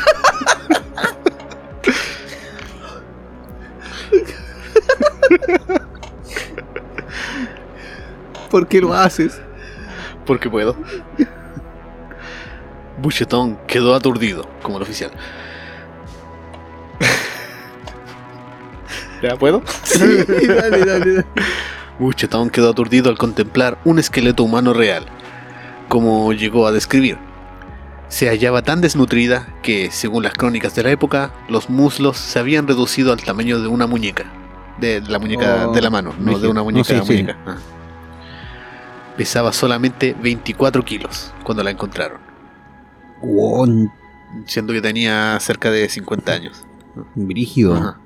[8.50, 9.40] ¿Por qué lo haces?
[10.26, 10.76] Porque puedo.
[12.98, 15.10] Boucheton quedó aturdido, como el oficial.
[19.22, 19.62] ¿Ya puedo?
[19.82, 21.24] Sí, dale, dale, dale.
[21.98, 25.04] Boucheton quedó aturdido al contemplar un esqueleto humano real,
[25.88, 27.18] como llegó a describir.
[28.08, 32.68] Se hallaba tan desnutrida que, según las crónicas de la época, los muslos se habían
[32.68, 34.26] reducido al tamaño de una muñeca.
[34.80, 37.12] De la muñeca Oh, de la mano, no de una No, muñeca sí, a sí.
[37.12, 37.36] muñeca.
[37.46, 37.56] Ah.
[39.16, 42.18] Pesaba solamente 24 kilos cuando la encontraron,
[43.22, 43.88] Guau,
[44.46, 46.64] siendo que tenía cerca de 50 años.
[47.14, 47.74] brígido.
[47.74, 48.00] Ajá.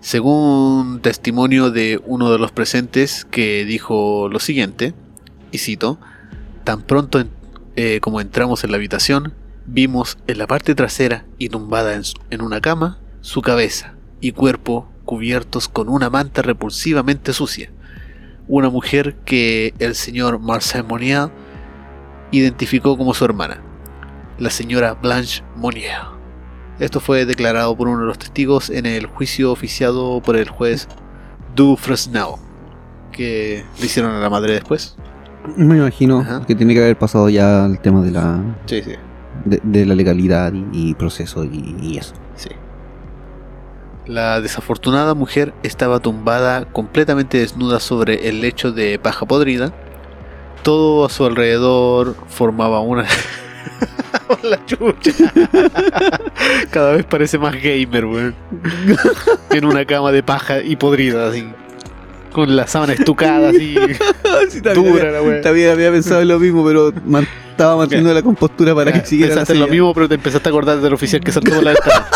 [0.00, 4.94] Según testimonio de uno de los presentes que dijo lo siguiente,
[5.50, 5.98] y cito,
[6.64, 7.30] tan pronto en-
[7.76, 9.32] eh, como entramos en la habitación,
[9.66, 14.32] vimos en la parte trasera y tumbada en, su- en una cama su cabeza y
[14.32, 17.70] cuerpo cubiertos con una manta repulsivamente sucia.
[18.48, 21.30] Una mujer que el señor Marcel Monnier
[22.30, 23.62] identificó como su hermana,
[24.38, 26.14] la señora Blanche Monnier.
[26.78, 30.86] Esto fue declarado por uno de los testigos en el juicio oficiado por el juez
[31.54, 32.34] Du Fresnel,
[33.12, 34.96] que le hicieron a la madre después.
[35.56, 36.44] Me imagino Ajá.
[36.44, 38.92] que tiene que haber pasado ya el tema de la, Sí, sí,
[39.44, 42.14] de, de la legalidad y, y proceso y, y eso.
[44.06, 49.72] La desafortunada mujer estaba tumbada completamente desnuda sobre el lecho de paja podrida.
[50.62, 53.04] Todo a su alrededor formaba una...
[54.42, 55.10] la chucha.
[56.70, 58.34] Cada vez parece más gamer, weón.
[59.50, 61.48] en una cama de paja y podrida, así.
[62.32, 63.76] Con la sábana estucada, así.
[64.50, 65.40] Sí, también, Dura la wea.
[65.40, 69.30] también había pensado en lo mismo, pero man- estaba manteniendo la compostura para que siguiera
[69.34, 71.70] Pensaste en lo mismo, pero te empezaste a acordar del oficial que saltó por la
[71.72, 72.06] ventana.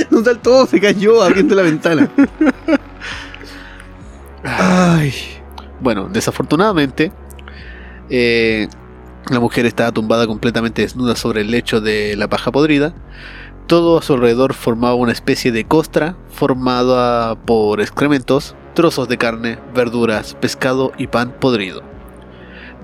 [0.10, 2.10] No saltó, se cayó abriendo la ventana.
[4.44, 5.12] Ay.
[5.80, 7.12] Bueno, desafortunadamente,
[8.10, 8.68] eh,
[9.30, 12.92] la mujer estaba tumbada completamente desnuda sobre el lecho de la paja podrida.
[13.66, 19.58] Todo a su alrededor formaba una especie de costra formada por excrementos, trozos de carne,
[19.74, 21.82] verduras, pescado y pan podrido.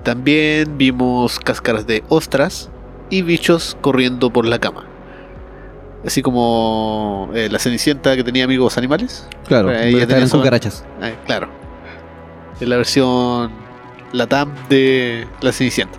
[0.03, 2.69] También vimos cáscaras de ostras
[3.09, 4.96] y bichos corriendo por la cama.
[6.05, 9.27] Así como eh, la cenicienta que tenía amigos animales.
[9.47, 10.85] Claro, Ella ella tenía cucarachas.
[11.01, 11.49] Ah, claro.
[12.59, 13.51] Es la versión
[14.13, 15.97] Latam de la Cenicienta.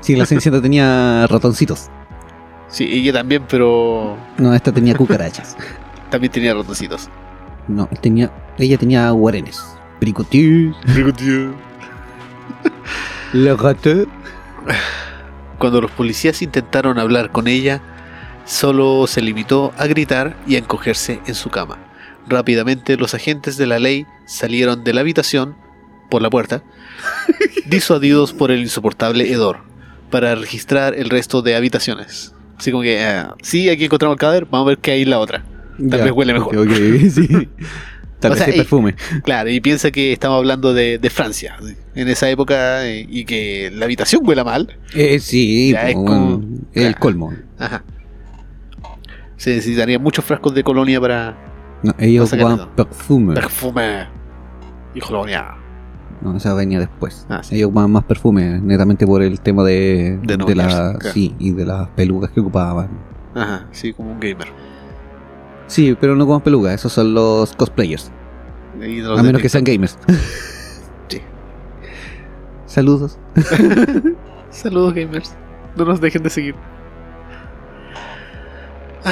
[0.00, 1.88] Sí, la cenicienta tenía ratoncitos.
[2.68, 5.56] Sí, ella también, pero No, esta tenía cucarachas.
[6.10, 7.08] también tenía ratoncitos.
[7.68, 9.62] No, tenía, ella tenía guarenes.
[10.00, 10.74] Pricotis.
[13.32, 14.06] Le gâteau.
[15.58, 17.80] Cuando los policías intentaron hablar con ella,
[18.48, 21.78] solo se limitó a gritar y a encogerse en su cama.
[22.26, 25.54] Rápidamente los agentes de la ley salieron de la habitación
[26.10, 26.62] por la puerta,
[27.66, 29.58] disuadidos por el insoportable hedor,
[30.10, 32.34] para registrar el resto de habitaciones.
[32.56, 35.10] Así como que, ah, sí, aquí encontramos el cadáver, vamos a ver qué hay en
[35.10, 35.44] la otra.
[35.78, 36.54] Tal Ya, vez huele mejor.
[37.10, 37.28] sí.
[38.20, 38.96] Tal O vez sea, hay y- perfume.
[39.22, 41.56] Claro, y piensa que estamos hablando de, de Francia,
[41.94, 44.76] en esa época, eh, y que la habitación huela mal.
[44.92, 47.32] Eh, sí, Ya, es como- bueno, el colmo.
[47.60, 47.84] Ajá.
[49.38, 51.34] Se necesitarían muchos frascos de colonia para
[51.82, 53.34] No, ellos ocupaban perfume.
[53.34, 54.06] perfume
[54.94, 55.54] y colonia.
[56.20, 57.24] No, esa venía después.
[57.30, 57.54] Ah, sí.
[57.56, 60.98] Ellos ocupaban más perfume, netamente por el tema de, De de la, claro.
[61.14, 62.88] sí, y de las pelucas que ocupaban.
[63.34, 64.48] Ajá, sí, como un gamer.
[65.68, 68.10] Sí, pero no ocupan pelucas, esos son los cosplayers.
[68.80, 69.98] Y de los A menos que sean gamers.
[71.08, 71.22] Sí.
[72.66, 73.18] Saludos.
[74.50, 75.34] Saludos, gamers.
[75.76, 76.54] No nos dejen de seguir.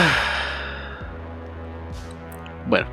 [2.69, 2.87] Bueno.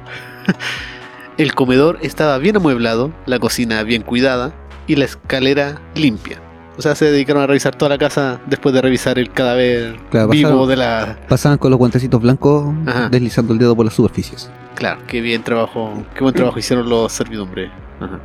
[1.38, 4.54] El comedor estaba bien amueblado, la cocina bien cuidada
[4.86, 6.40] y la escalera limpia.
[6.78, 10.28] O sea, se dedicaron a revisar toda la casa después de revisar el cadáver Claro,
[10.30, 11.18] vivo pasaron- de la...
[11.28, 13.10] Pasaban con los guantecitos blancos Ajá.
[13.10, 14.50] deslizando el dedo por las superficies.
[14.76, 17.72] Claro, qué bien trabajo, qué buen trabajo hicieron los servidumbre.
[18.00, 18.20] Ajá.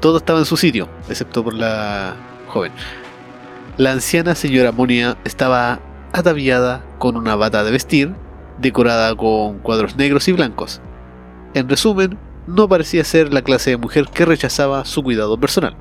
[0.00, 2.14] Todo estaba en su sitio, excepto por la
[2.48, 2.72] joven.
[3.76, 5.78] La anciana señora Monia estaba
[6.12, 8.14] ataviada con una bata de vestir,
[8.58, 10.80] decorada con cuadros negros y blancos.
[11.54, 15.76] En resumen, no parecía ser la clase de mujer que rechazaba su cuidado personal.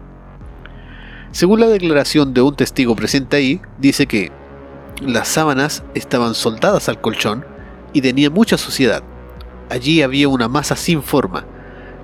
[1.31, 4.31] Según la declaración de un testigo presente ahí, dice que
[5.01, 7.45] las sábanas estaban soldadas al colchón
[7.93, 9.03] y tenía mucha suciedad.
[9.69, 11.45] Allí había una masa sin forma.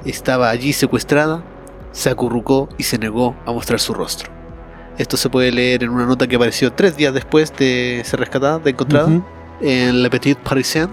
[0.05, 1.43] Estaba allí secuestrada,
[1.91, 4.40] se acurrucó y se negó a mostrar su rostro.
[4.97, 8.59] Esto se puede leer en una nota que apareció tres días después de ser rescatada,
[8.59, 9.09] de encontrada,
[9.61, 10.89] en Le Petit Parisien,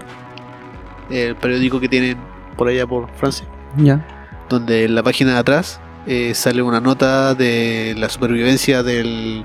[1.09, 2.17] el periódico que tienen
[2.55, 3.45] por allá por Francia,
[3.77, 4.05] Ya.
[4.49, 9.43] donde en la página de atrás eh, sale una nota de la supervivencia del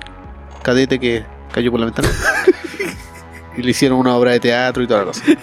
[0.62, 2.08] cadete que cayó por la ventana.
[3.56, 5.24] y le hicieron una obra de teatro y toda la cosa.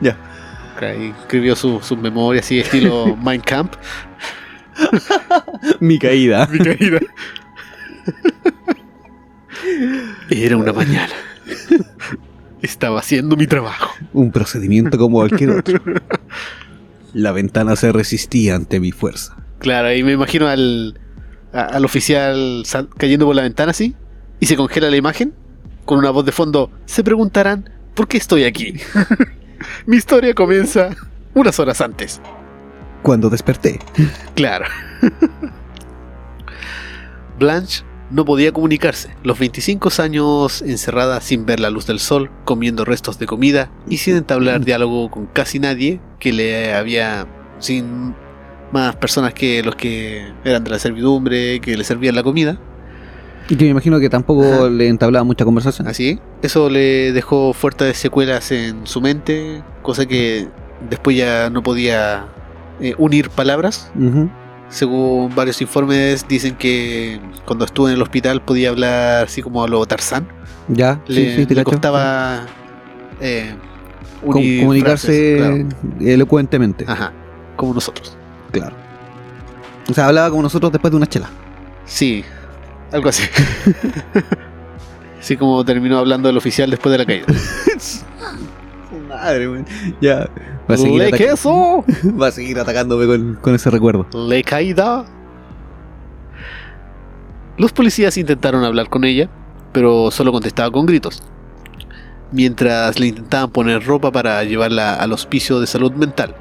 [0.00, 0.16] Ya.
[0.86, 3.76] Ahí escribió su- sus memorias así estilo Mein Kampf.
[5.80, 6.48] Mi caída.
[10.30, 11.12] Era una mañana.
[12.62, 13.92] Estaba haciendo mi trabajo.
[14.12, 15.80] Un procedimiento como cualquier otro.
[17.14, 19.36] La ventana se resistía ante mi fuerza.
[19.58, 20.98] Claro, y me imagino al,
[21.52, 23.94] a- al oficial sal- cayendo por la ventana así
[24.40, 25.32] y se congela la imagen
[25.84, 26.70] con una voz de fondo.
[26.86, 28.74] Se preguntarán por qué estoy aquí.
[29.86, 30.90] Mi historia comienza
[31.34, 32.20] unas horas antes.
[33.02, 33.78] Cuando desperté.
[34.34, 34.66] Claro.
[37.38, 39.14] Blanche no podía comunicarse.
[39.22, 43.98] Los 25 años encerrada sin ver la luz del sol, comiendo restos de comida y
[43.98, 47.26] sin entablar diálogo con casi nadie que le había
[47.58, 48.14] sin
[48.72, 52.58] más personas que los que eran de la servidumbre, que le servían la comida.
[53.48, 54.68] Y que me imagino que tampoco Ajá.
[54.68, 55.88] le entablaba mucha conversación.
[55.88, 56.18] Así.
[56.42, 60.48] Eso le dejó fuertes secuelas en su mente, cosa que
[60.88, 62.26] después ya no podía
[62.80, 63.90] eh, unir palabras.
[64.68, 69.68] Según varios informes, dicen que cuando estuvo en el hospital podía hablar así como a
[69.68, 70.28] lo Tarzán.
[70.68, 72.44] Ya, Le, sí, sí, te le costaba
[73.20, 73.54] eh,
[74.22, 75.66] unir comunicarse frases,
[76.06, 76.84] elocuentemente.
[76.86, 77.12] Ajá,
[77.56, 78.14] como nosotros.
[78.52, 78.76] Claro.
[79.88, 81.30] O sea, hablaba como nosotros después de una chela.
[81.86, 82.22] Sí,
[82.92, 83.24] algo así.
[85.20, 87.26] Así como terminó hablando el oficial después de la caída.
[89.08, 89.66] Madre, weón.
[90.00, 90.28] Ya.
[90.70, 91.84] Va a seguir, ¡Le queso!
[92.20, 94.06] va a seguir atacándome con, con ese recuerdo.
[94.14, 95.04] Le caída.
[97.56, 99.28] Los policías intentaron hablar con ella,
[99.72, 101.22] pero solo contestaba con gritos.
[102.30, 106.36] Mientras le intentaban poner ropa para llevarla al hospicio de salud mental.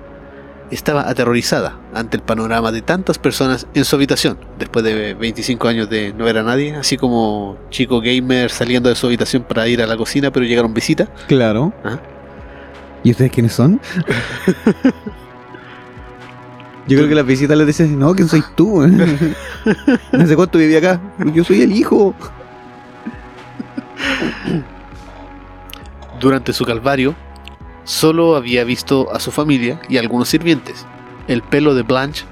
[0.70, 5.90] Estaba aterrorizada ante el panorama de tantas personas en su habitación, después de 25 años
[5.90, 9.82] de no ver a nadie, así como chico gamer saliendo de su habitación para ir
[9.82, 11.08] a la cocina, pero llegaron visita.
[11.28, 11.74] Claro.
[11.84, 12.02] Ajá.
[13.04, 13.80] ¿Y ustedes quiénes son?
[16.88, 18.82] Yo creo que las visitas les dicen, no, ¿quién soy tú?
[20.12, 21.02] ¿Hace cuánto viví acá?
[21.34, 22.16] Yo soy el hijo.
[26.20, 27.14] Durante su calvario,
[27.88, 30.86] solo había visto a su familia y a algunos sirvientes.
[31.30, 32.26] El pelo de Blanche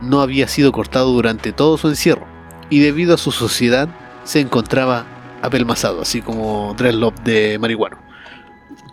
[0.00, 2.24] no había sido cortado durante todo su encierro,
[2.70, 3.88] y debido a su sociedad
[4.24, 5.04] se encontraba
[5.42, 7.96] apelmazado, así como dreadlock de marihuano.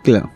[0.02, 0.30] Claro.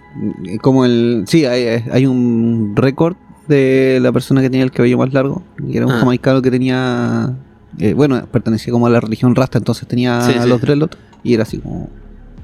[0.62, 1.24] Como el.
[1.26, 3.16] Sí, hay, hay un récord
[3.48, 5.42] de la persona que tenía el cabello más largo.
[5.66, 5.98] Y era un Ah.
[6.00, 7.32] jamaicano que tenía.
[7.80, 10.48] eh, bueno, pertenecía como a la religión rasta, entonces tenía Sí, sí.
[10.48, 10.96] los dreadlocks.
[11.24, 11.88] Y era así como.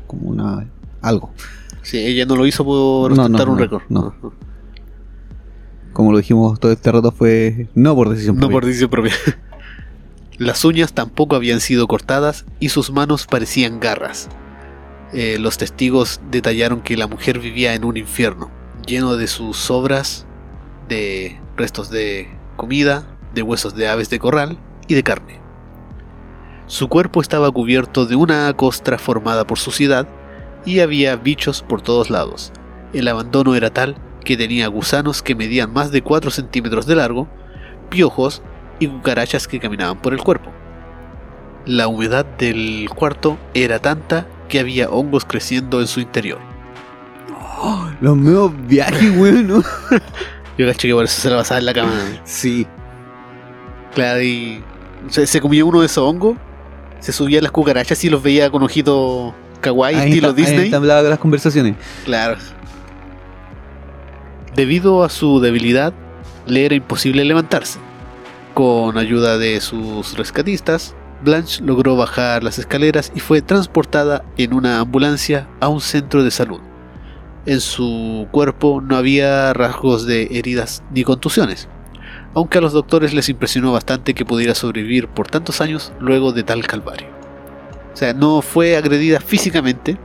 [0.09, 0.67] Como una.
[1.03, 1.31] Algo.
[1.83, 3.83] Sí, ella no lo hizo por No, no, un no, récord.
[3.89, 4.15] no.
[5.93, 7.69] Como lo dijimos, todo este rato fue.
[7.75, 8.55] No por decisión No propia.
[8.55, 9.13] por decisión propia.
[10.39, 14.29] Las uñas tampoco habían sido cortadas y sus manos parecían garras.
[15.13, 18.51] Eh, los testigos detallaron que la mujer vivía en un infierno,
[18.87, 20.25] lleno de sus sobras,
[20.89, 23.05] de restos de comida,
[23.35, 25.41] de huesos de aves de corral y de carne.
[26.67, 30.09] Su cuerpo estaba cubierto de una costra formada por suciedad
[30.65, 32.53] y había bichos por todos lados.
[32.93, 37.29] El abandono era tal que tenía gusanos que medían más de 4 centímetros de largo,
[37.89, 38.43] piojos
[38.79, 40.51] y cucarachas que caminaban por el cuerpo.
[41.67, 46.39] La humedad del cuarto era tanta que había hongos creciendo en su interior.
[48.01, 49.63] Los medios viajes, weón, ¿no?
[50.59, 51.93] Yo caché que por eso se la pasaba en la cama.
[52.25, 52.67] Sí.
[53.95, 54.63] Claro, y
[55.09, 56.37] se, se comía uno de esos hongos,
[57.01, 60.47] se subía a las cucarachas y los veía con ojitos kawaii, Ahí estilo está- ahí
[60.47, 60.65] Disney.
[60.67, 61.77] entablaba las conversaciones.
[62.05, 62.37] Claro.
[64.55, 65.93] Debido a su debilidad,
[66.47, 67.79] le era imposible levantarse.
[68.55, 74.81] Con ayuda de sus rescatistas, Blanche logró bajar las escaleras y fue transportada en una
[74.81, 76.61] ambulancia a un centro de salud.
[77.47, 81.69] En su cuerpo no había rasgos de heridas ni contusiones,
[82.35, 86.43] aunque a los doctores les impresionó bastante que pudiera sobrevivir por tantos años luego de
[86.43, 87.07] tal calvario.
[88.01, 89.99] O sea, no fue agredida físicamente,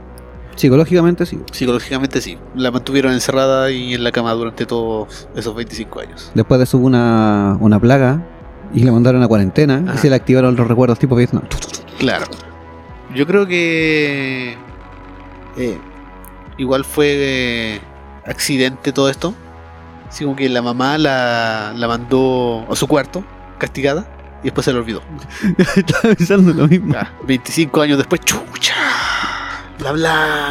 [0.54, 1.40] Psicológicamente sí.
[1.50, 2.36] Psicológicamente sí.
[2.54, 6.30] La mantuvieron encerrada y en la cama durante todos esos 25 años.
[6.34, 8.22] Después de eso hubo una, una plaga
[8.74, 9.94] y la mandaron a cuarentena Ajá.
[9.94, 11.44] y se le activaron los recuerdos tipo Vietnam.
[11.98, 12.26] Claro.
[13.14, 14.58] Yo creo que
[15.56, 15.78] eh,
[16.58, 17.80] igual fue eh,
[18.26, 19.32] accidente todo esto.
[20.06, 23.24] Así como que la mamá la, la mandó a su cuarto,
[23.56, 24.06] castigada,
[24.42, 25.02] y después se le olvidó.
[25.76, 26.94] Estaba pensando lo mismo.
[26.96, 28.74] Ah, 25 años después, chucha.
[29.78, 30.50] Bla bla.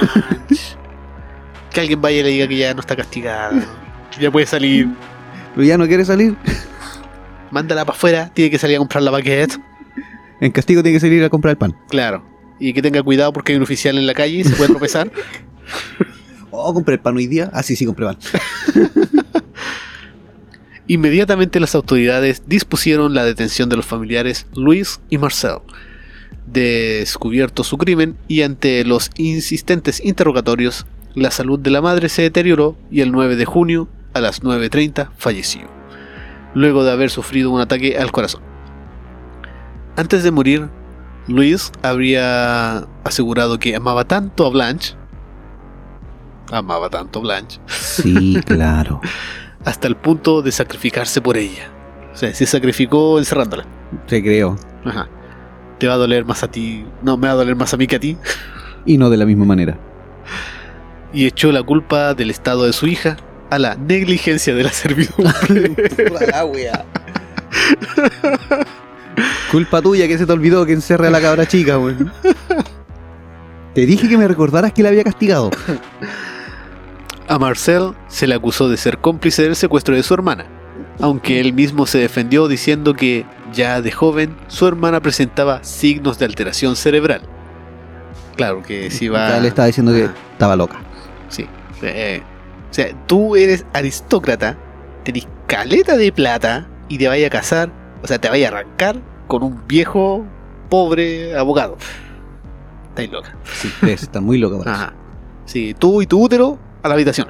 [1.73, 3.51] que alguien vaya y le diga que ya no está castigada.
[4.19, 4.89] Ya puede salir.
[5.53, 6.35] Pero ya no quiere salir.
[7.51, 9.57] Mándala para afuera, tiene que salir a comprar la baguette.
[10.39, 11.75] En castigo tiene que salir a comprar el pan.
[11.89, 12.23] Claro.
[12.59, 15.11] Y que tenga cuidado porque hay un oficial en la calle y se puede tropezar.
[16.57, 17.49] Oh, compré el pan hoy día.
[17.51, 18.17] Ah, sí, sí, compré pan.
[20.87, 25.57] Inmediatamente las autoridades dispusieron la detención de los familiares Luis y Marcel.
[26.45, 32.77] Descubierto su crimen y ante los insistentes interrogatorios, la salud de la madre se deterioró
[32.91, 35.63] y el 9 de junio a las 9.30 falleció,
[36.53, 38.43] luego de haber sufrido un ataque al corazón.
[39.97, 40.69] Antes de morir,
[41.27, 44.95] Luis habría asegurado que amaba tanto a Blanche,
[46.51, 49.01] amaba tanto a Blanche, Sí, claro.
[49.65, 51.69] hasta el punto de sacrificarse por ella.
[52.13, 53.65] O sea, se sacrificó encerrándola.
[54.07, 54.57] Te creo.
[54.85, 55.09] Ajá.
[55.79, 56.85] Te va a doler más a ti.
[57.01, 58.17] No, me va a doler más a mí que a ti.
[58.85, 59.77] Y no de la misma manera.
[61.11, 63.17] Y echó la culpa del estado de su hija
[63.49, 65.75] a la negligencia de la servidumbre.
[69.51, 72.11] Culpa tuya que se te olvidó que encerré a la cabra chica, weón.
[73.73, 75.51] Te dije que me recordaras que la había castigado.
[77.27, 80.45] A Marcel se le acusó de ser cómplice del secuestro de su hermana,
[81.01, 86.25] aunque él mismo se defendió diciendo que ya de joven su hermana presentaba signos de
[86.25, 87.21] alteración cerebral.
[88.35, 89.39] Claro que si va...
[89.39, 90.81] Le estaba diciendo que estaba loca.
[91.29, 91.47] Sí.
[91.81, 92.21] eh,
[92.69, 94.57] o sea, tú eres aristócrata,
[95.03, 97.71] tenés caleta de plata y te vaya a casar,
[98.03, 100.23] o sea, te vaya a arrancar con un viejo
[100.69, 101.77] pobre abogado.
[102.89, 103.35] Estáis loca.
[103.51, 104.83] Sí, estar muy loca para eso.
[104.83, 104.93] Ajá.
[105.45, 107.27] Sí, tú y tu útero a la habitación.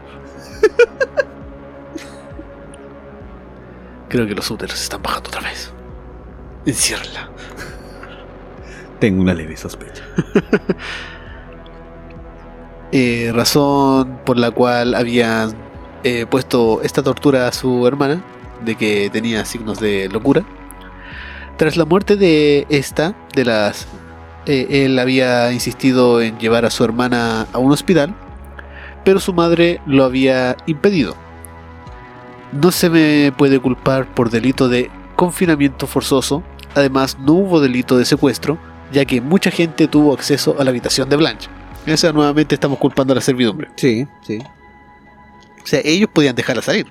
[4.09, 5.71] Creo que los úteros están bajando otra vez.
[6.65, 7.29] Enciérrala.
[8.99, 10.03] Tengo una leve sospecha.
[12.91, 15.53] Eh, razón por la cual habían
[16.05, 18.23] eh, puesto esta tortura a su hermana,
[18.63, 20.45] de que tenía signos de locura.
[21.57, 23.85] Tras la muerte de esta, de las,
[24.45, 28.15] eh, él había insistido en llevar a su hermana a un hospital,
[29.05, 31.15] pero su madre lo había impedido.
[32.51, 36.43] No se me puede culpar por delito de confinamiento forzoso,
[36.75, 38.57] además no hubo delito de secuestro,
[38.91, 41.49] ya que mucha gente tuvo acceso a la habitación de Blanche.
[41.85, 43.69] Esa nuevamente estamos culpando a la servidumbre.
[43.77, 44.39] Sí, sí.
[45.63, 46.87] O sea, ellos podían dejarla salir.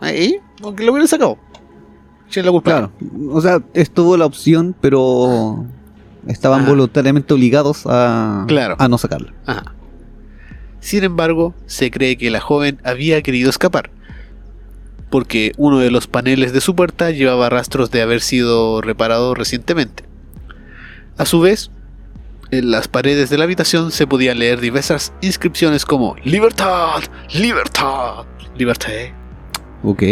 [0.00, 1.38] Ahí, aunque lo hubieran sacado.
[2.30, 2.70] ¿Quién es la culpa?
[2.70, 2.92] Claro.
[3.30, 5.64] O sea, estuvo la opción, pero
[6.26, 6.70] estaban Ajá.
[6.70, 8.76] voluntariamente obligados a, Claro.
[8.78, 9.32] a no sacarla.
[9.46, 9.74] Ajá.
[10.82, 13.90] Sin embargo, se cree que la joven había querido escapar,
[15.10, 20.02] porque uno de los paneles de su puerta llevaba rastros de haber sido reparado recientemente.
[21.16, 21.70] A su vez,
[22.50, 27.00] en las paredes de la habitación se podían leer diversas inscripciones como Libertad,
[27.32, 28.24] Libertad,
[28.56, 29.14] Liberté,
[29.84, 30.02] Ok.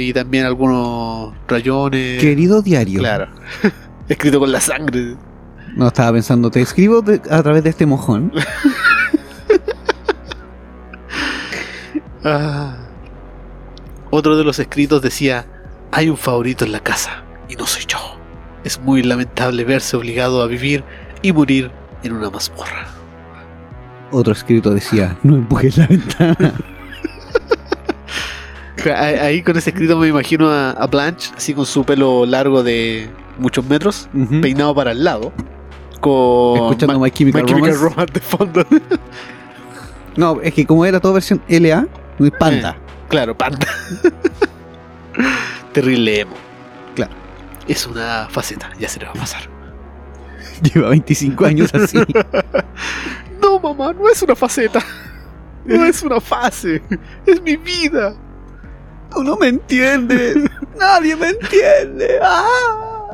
[0.00, 2.20] y también algunos rayones.
[2.20, 3.00] Querido diario.
[3.00, 3.28] Claro,
[4.08, 5.16] escrito con la sangre.
[5.76, 8.30] No estaba pensando, te escribo a través de este mojón.
[12.24, 12.76] Ah.
[14.10, 15.46] Otro de los escritos decía,
[15.92, 17.98] hay un favorito en la casa y no soy yo.
[18.64, 20.84] Es muy lamentable verse obligado a vivir
[21.22, 21.70] y morir
[22.02, 22.86] en una mazmorra.
[24.10, 26.54] Otro escrito decía, no empujes la ventana.
[28.96, 33.08] Ahí con ese escrito me imagino a, a Blanche, así con su pelo largo de
[33.38, 34.08] muchos metros,
[34.42, 35.32] peinado para el lado,
[36.00, 37.94] con Escuchando My Chemical My Chemical Romance.
[37.94, 38.66] Romance de fondo.
[40.16, 41.88] No, es que como era toda versión LA,
[42.18, 42.76] es panda.
[43.08, 43.66] Claro, panda.
[45.72, 46.36] Terrible emo.
[46.94, 47.12] Claro.
[47.66, 49.42] Es una faceta, ya se le va a pasar.
[50.62, 51.98] Lleva 25 años así.
[53.40, 54.82] No, mamá, no es una faceta.
[55.66, 56.82] No es una fase.
[57.26, 58.14] Es mi vida.
[59.10, 60.38] Tú no me entiendes.
[60.78, 62.20] Nadie me entiende.
[62.22, 63.10] Ah.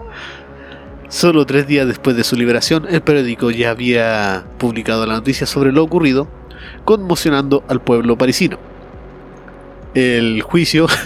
[1.08, 5.72] Solo tres días después de su liberación, el periódico ya había publicado la noticia sobre
[5.72, 6.28] lo ocurrido,
[6.84, 8.69] conmocionando al pueblo parisino.
[9.94, 10.86] El juicio...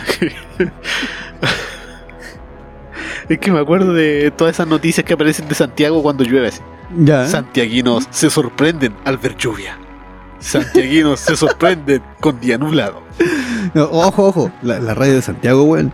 [3.29, 6.49] es que me acuerdo de todas esas noticias que aparecen de Santiago cuando llueve.
[6.49, 6.61] así.
[6.99, 7.27] Ya.
[7.27, 9.79] Santiaguinos se sorprenden al ver lluvia.
[10.39, 13.03] Santiaguinos se sorprenden con día nublado.
[13.73, 14.53] No, ojo, ojo.
[14.63, 15.93] La, la radio de Santiago, weón.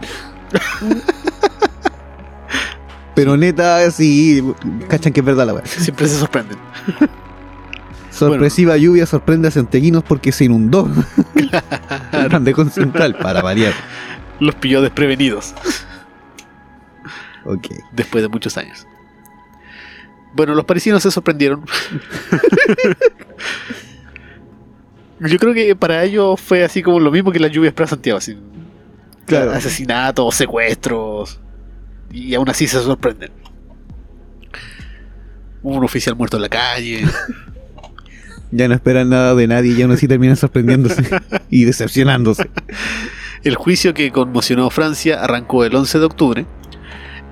[3.14, 4.42] Pero neta, sí.
[4.88, 5.66] Cachan que es verdad la weón.
[5.66, 6.58] Siempre se sorprenden.
[8.20, 10.90] Sorpresiva lluvia sorprende a santiaguinos porque se inundó.
[12.12, 13.72] El plan de con central, para variar.
[14.40, 15.54] Los pilló desprevenidos.
[17.46, 17.68] Ok.
[17.92, 18.86] después de muchos años.
[20.34, 21.64] Bueno, los parisinos se sorprendieron.
[25.20, 28.18] Yo creo que para ellos fue así como lo mismo que las lluvias para Santiago,
[28.18, 28.36] así.
[29.24, 29.52] Claro.
[29.52, 31.40] Asesinatos, secuestros.
[32.10, 33.32] Y aún así se sorprenden.
[35.62, 37.06] Hubo un oficial muerto en la calle.
[38.52, 41.04] Ya no esperan nada de nadie y aún así terminan sorprendiéndose
[41.50, 42.50] y decepcionándose.
[43.44, 46.46] El juicio que conmocionó a Francia arrancó el 11 de octubre,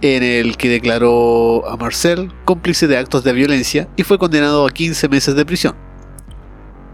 [0.01, 4.71] en el que declaró a Marcel cómplice de actos de violencia y fue condenado a
[4.71, 5.75] 15 meses de prisión.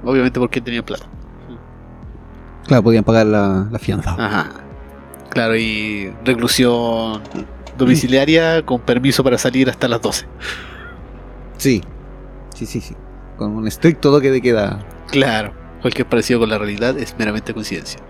[0.04, 1.06] Obviamente porque tenía plata.
[2.66, 4.16] Claro, podían pagar la, la fianza.
[4.18, 4.50] Ajá.
[5.30, 7.20] Claro, y reclusión
[7.76, 10.26] domiciliaria con permiso para salir hasta las 12.
[11.58, 11.82] Sí.
[12.54, 12.94] Sí, sí, sí.
[13.36, 14.78] Con un estricto toque de queda.
[15.10, 18.00] Claro, cualquier parecido con la realidad es meramente coincidencia.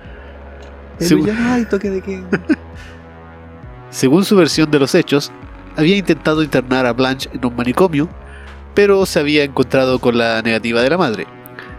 [0.98, 2.28] Según- ya hay toque de queda.
[3.90, 5.30] Según su versión de los hechos,
[5.76, 8.08] había intentado internar a Blanche en un manicomio,
[8.74, 11.26] pero se había encontrado con la negativa de la madre,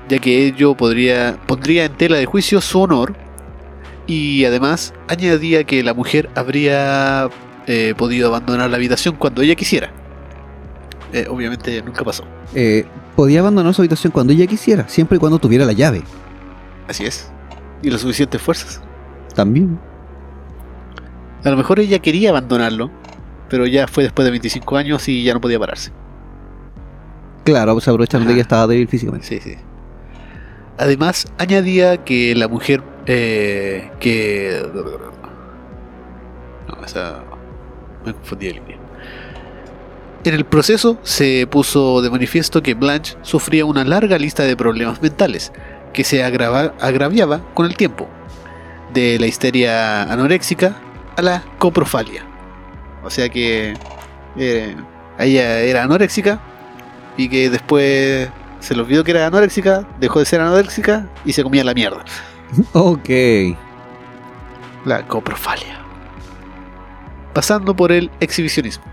[0.07, 3.13] ya que ello podría, pondría en tela de juicio su honor
[4.07, 7.29] y además añadía que la mujer habría
[7.67, 9.91] eh, podido abandonar la habitación cuando ella quisiera.
[11.11, 12.23] Eh, obviamente nunca pasó.
[12.53, 12.85] Eh,
[13.15, 16.03] podía abandonar su habitación cuando ella quisiera, siempre y cuando tuviera la llave.
[16.87, 17.31] Así es.
[17.81, 18.81] Y las suficientes fuerzas.
[19.33, 19.79] También.
[21.43, 22.89] A lo mejor ella quería abandonarlo,
[23.49, 25.91] pero ya fue después de 25 años y ya no podía pararse.
[27.43, 28.33] Claro, pues Ajá.
[28.33, 29.27] que estaba débil físicamente.
[29.27, 29.55] Sí, sí.
[30.77, 34.61] Además, añadía que la mujer eh, que...
[36.67, 37.23] No, esa...
[38.03, 38.84] Me confundí de línea.
[40.25, 44.99] En el proceso se puso de manifiesto que Blanche sufría una larga lista de problemas
[45.01, 45.51] mentales
[45.93, 48.07] que se agrava- agraviaba con el tiempo,
[48.93, 50.75] de la histeria anoréxica
[51.15, 52.23] a la coprofalia.
[53.03, 53.75] O sea que
[54.35, 54.75] eh,
[55.19, 56.39] Ella era anoréxica
[57.17, 58.27] y que después
[58.59, 62.03] se le olvidó que era anoréxica, dejó de ser anoréxica y se comía la mierda.
[62.73, 63.09] Ok.
[64.85, 65.79] La coprofalia.
[67.33, 68.83] Pasando por el exhibicionismo.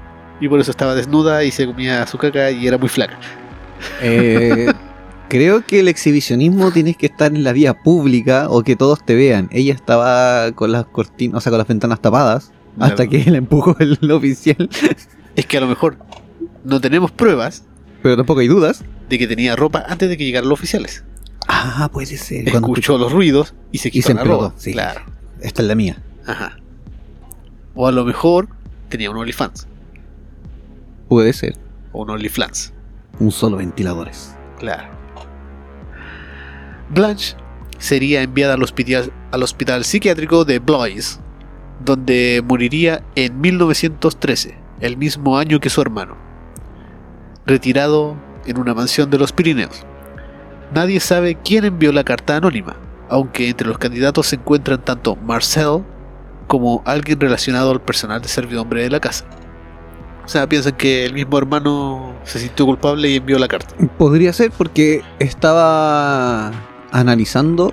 [0.43, 3.17] Y por eso estaba desnuda y se comía su caca y era muy flaca.
[4.01, 4.67] Eh,
[5.29, 9.15] creo que el exhibicionismo tienes que estar en la vía pública o que todos te
[9.15, 9.49] vean.
[9.53, 13.77] Ella estaba con las cortinas, o sea, con las ventanas tapadas hasta que la empujó
[13.79, 14.69] el oficial.
[15.37, 15.97] Es que a lo mejor
[16.65, 17.65] no tenemos pruebas
[18.03, 18.83] Pero tampoco hay dudas.
[19.09, 21.05] de que tenía ropa antes de que llegaran los oficiales.
[21.47, 22.51] Ah, puede ser.
[22.51, 24.55] Cuando Escuchó los ruidos y se Y quitó se la ropa.
[24.57, 24.73] sí.
[24.73, 25.03] Claro.
[25.41, 26.03] Esta es la mía.
[26.27, 26.57] Ajá.
[27.75, 28.49] O a lo mejor
[28.89, 29.69] tenía un OnlyFans.
[31.13, 31.59] Puede ser.
[31.93, 32.73] O un OnlyFans.
[33.21, 34.35] Un solo ventiladores.
[34.59, 34.89] Claro.
[36.89, 37.37] Blanche
[37.77, 41.21] sería enviada al hospital, al hospital psiquiátrico de Blois,
[41.85, 46.17] donde moriría en 1913, el mismo año que su hermano.
[47.45, 49.85] Retirado en una mansión de los Pirineos.
[50.75, 52.79] Nadie sabe quién envió la carta anónima,
[53.11, 55.85] aunque entre los candidatos se encuentran tanto Marcel
[56.47, 59.27] como alguien relacionado al personal de servidumbre de la casa.
[60.25, 63.75] O sea, piensan que el mismo hermano se sintió culpable y envió la carta.
[63.99, 66.53] Podría ser porque estaba
[66.93, 67.73] analizando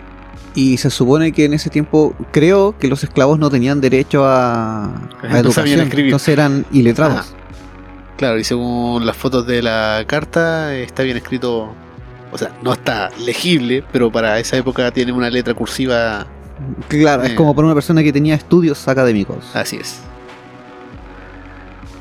[0.56, 4.86] y se supone que en ese tiempo creo que los esclavos no tenían derecho a,
[5.22, 7.18] a educación, entonces eran iletrados.
[7.20, 7.28] Ajá.
[8.18, 11.74] Claro, y según las fotos de la carta, está bien escrito.
[12.32, 16.28] O sea, no está legible, pero para esa época tiene una letra cursiva.
[16.90, 17.36] Claro, es Eh.
[17.36, 19.38] como para una persona que tenía estudios académicos.
[19.54, 20.02] Así es.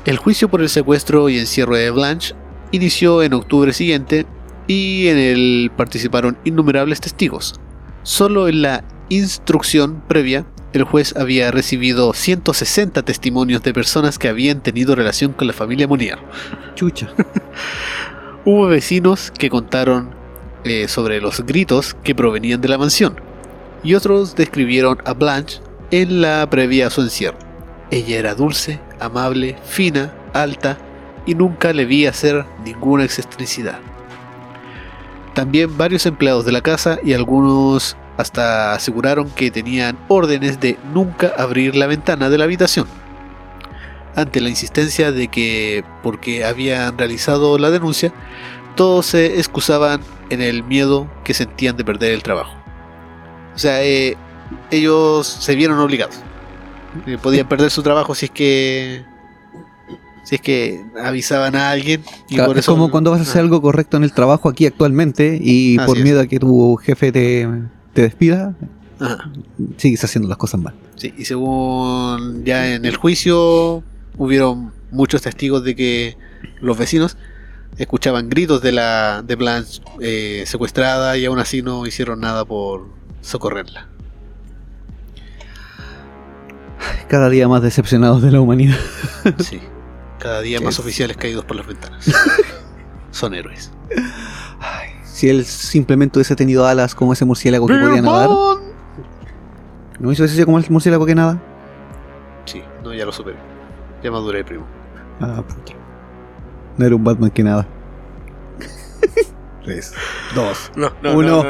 [0.09, 2.33] El juicio por el secuestro y encierro de Blanche
[2.71, 4.25] inició en octubre siguiente
[4.65, 7.53] y en él participaron innumerables testigos.
[8.01, 14.63] Solo en la instrucción previa, el juez había recibido 160 testimonios de personas que habían
[14.63, 16.17] tenido relación con la familia Monier.
[16.73, 17.13] Chucha.
[18.45, 20.15] Hubo vecinos que contaron
[20.63, 23.21] eh, sobre los gritos que provenían de la mansión,
[23.83, 27.48] y otros describieron a Blanche en la previa a su encierro.
[27.91, 30.77] Ella era dulce, amable, fina, alta,
[31.25, 33.79] y nunca le vi hacer ninguna excentricidad.
[35.33, 41.31] También varios empleados de la casa y algunos hasta aseguraron que tenían órdenes de nunca
[41.37, 42.87] abrir la ventana de la habitación.
[44.15, 48.11] Ante la insistencia de que, porque habían realizado la denuncia,
[48.75, 52.55] todos se excusaban en el miedo que sentían de perder el trabajo.
[53.55, 54.17] O sea, eh,
[54.71, 56.21] ellos se vieron obligados.
[57.05, 59.03] Eh, podían perder su trabajo si es que
[60.23, 63.23] si es que avisaban a alguien y Claro, por es eso como cuando vas a
[63.23, 66.03] hacer Ah, algo correcto en el trabajo aquí actualmente y Así por es.
[66.03, 67.47] miedo a que tu jefe te,
[67.93, 68.53] te despida,
[68.99, 69.31] ajá.
[69.77, 70.73] sigues haciendo las cosas mal.
[70.95, 73.83] Sí, y según ya en el juicio
[74.17, 76.17] hubieron muchos testigos de que
[76.61, 77.17] los vecinos
[77.77, 82.87] escuchaban gritos de la de Blanche eh, secuestrada y aún así no hicieron nada por
[83.21, 83.87] socorrerla.
[87.07, 88.77] Cada día más decepcionados de la humanidad.
[89.39, 89.59] Sí.
[90.19, 92.05] Cada día más Es- oficiales caídos por las ventanas.
[93.11, 93.71] Son héroes.
[95.03, 98.29] Si él simplemente hubiese tenido alas como ese murciélago que podía nadar,
[99.99, 101.41] ¿no hubiese sido como el murciélago que nada?
[102.45, 103.35] Sí, no, ya lo superé.
[104.01, 104.65] Ya maduré, primo.
[105.19, 105.73] Ah, puta.
[106.77, 107.67] No era un Batman que nada.
[109.65, 109.93] Tres,
[110.35, 110.71] dos.
[110.75, 111.43] No, Uno.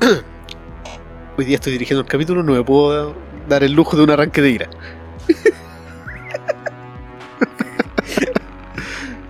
[1.38, 3.14] Hoy día estoy dirigiendo el capítulo, no me puedo
[3.48, 4.68] dar el lujo de un arranque de ira.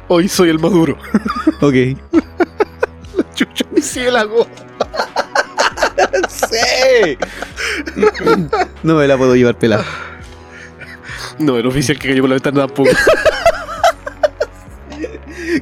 [0.09, 0.99] Hoy soy el maduro.
[1.61, 1.75] Ok.
[3.35, 4.47] Chucha, murciélago.
[6.29, 7.17] ¡Sí!
[8.83, 9.85] no me la puedo llevar pelada.
[11.39, 12.91] No, el oficial que cayó por la ventana tampoco.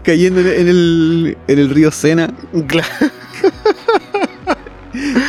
[0.03, 2.33] Cayendo en el, en el, en el río Sena
[2.67, 2.89] Claro.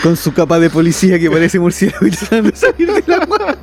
[0.03, 3.57] Con su capa de policía que parece murciélago y tratando de salir del agua.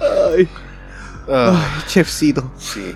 [0.00, 0.48] Ay,
[1.30, 2.50] Ah, ay, chefcito.
[2.56, 2.94] sí.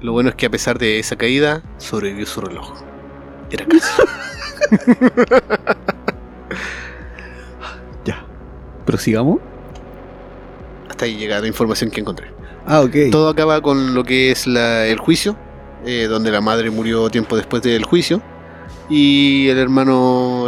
[0.00, 2.80] Lo bueno es que a pesar de esa caída, sobrevivió su reloj.
[3.50, 4.02] Era casi.
[8.04, 8.24] Ya.
[8.86, 9.40] ¿Prosigamos?
[10.88, 12.32] Hasta ahí llega la información que encontré.
[12.66, 12.94] Ah, ok.
[13.12, 15.36] Todo acaba con lo que es la- el juicio,
[15.84, 18.22] eh, donde la madre murió tiempo después del juicio
[18.88, 20.46] y el hermano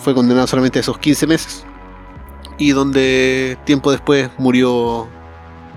[0.00, 1.64] fue condenado solamente a esos 15 meses
[2.58, 5.08] y donde tiempo después murió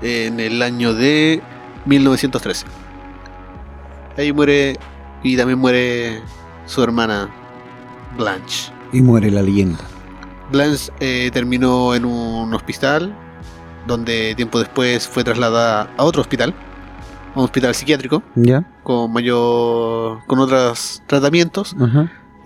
[0.02, 1.42] en el año de
[1.86, 2.66] 1913.
[4.18, 4.78] Ahí muere
[5.24, 6.22] y también muere
[6.66, 7.30] su hermana
[8.18, 8.72] Blanche.
[8.92, 9.80] Y muere la leyenda.
[10.52, 13.16] Blanche eh, terminó en un hospital
[13.88, 16.54] donde tiempo después fue trasladada a otro hospital,
[17.34, 18.64] a un hospital psiquiátrico, ¿Ya?
[18.86, 20.20] Con mayor.
[20.28, 21.76] con otros tratamientos,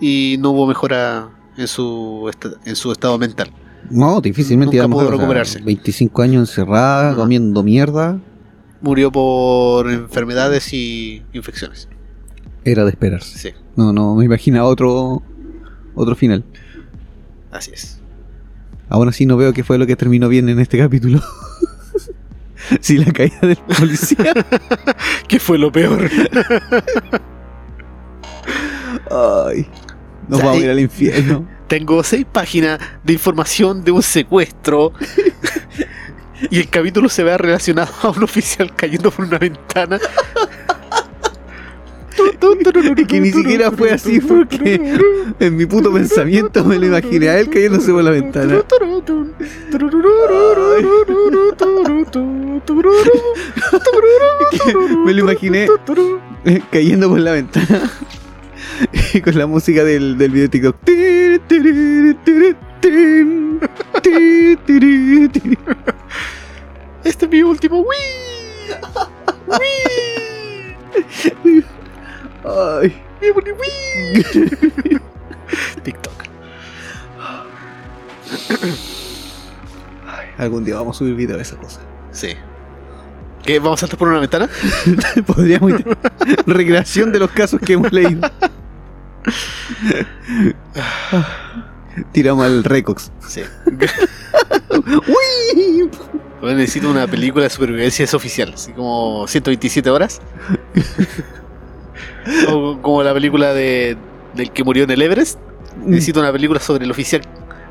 [0.00, 2.28] y no hubo mejora en su,
[2.64, 3.50] en su estado mental.
[3.90, 5.60] No, difícilmente Nunca pudo a- o sea, recuperarse.
[5.60, 8.18] 25 años encerrada, comiendo mierda.
[8.80, 11.88] Murió por enfermedades y infecciones.
[12.64, 13.38] Era de esperarse.
[13.38, 15.22] Sí, No, no, me imaginaba otro,
[15.94, 16.44] otro final.
[17.52, 18.00] así es.
[18.88, 21.20] Aún así no veo qué fue lo que terminó bien en este capítulo.
[22.80, 24.32] si la caída del policía.
[25.28, 26.10] ¿Qué fue lo peor?
[29.10, 29.66] Ay.
[30.28, 31.48] Nos O sea, vamos a ir al infierno.
[31.68, 34.92] Tengo seis páginas de información de un secuestro.
[36.50, 39.98] y el capítulo se ve relacionado a un oficial cayendo por una ventana.
[42.96, 44.80] Y que ni siquiera fue así porque
[45.38, 48.62] en mi puto pensamiento me lo imaginé a él cayéndose por la ventana.
[55.04, 55.68] Me lo imaginé
[56.44, 57.90] eh, cayendo por la ventana
[59.14, 60.76] y con la música del, del video de TikTok.
[67.04, 67.84] Este es mi último
[71.44, 71.64] Wii.
[72.44, 73.02] Ay.
[75.82, 76.12] TikTok.
[80.38, 81.80] Algún día vamos a subir video de esa cosa.
[82.12, 82.28] Sí.
[83.42, 83.58] ¿Qué?
[83.58, 84.48] ¿Vamos a saltar por una ventana?
[85.26, 85.96] Podríamos ir-
[86.46, 88.20] recreación de los casos que hemos leído.
[92.12, 93.10] Tiramos al Recox.
[93.26, 93.42] Sí.
[96.40, 100.22] Bueno, necesito una película de supervivencia es oficial, así como 127 horas.
[102.48, 103.96] o como la película de,
[104.34, 105.38] del que murió en el Everest.
[105.84, 107.22] Necesito una película sobre el oficial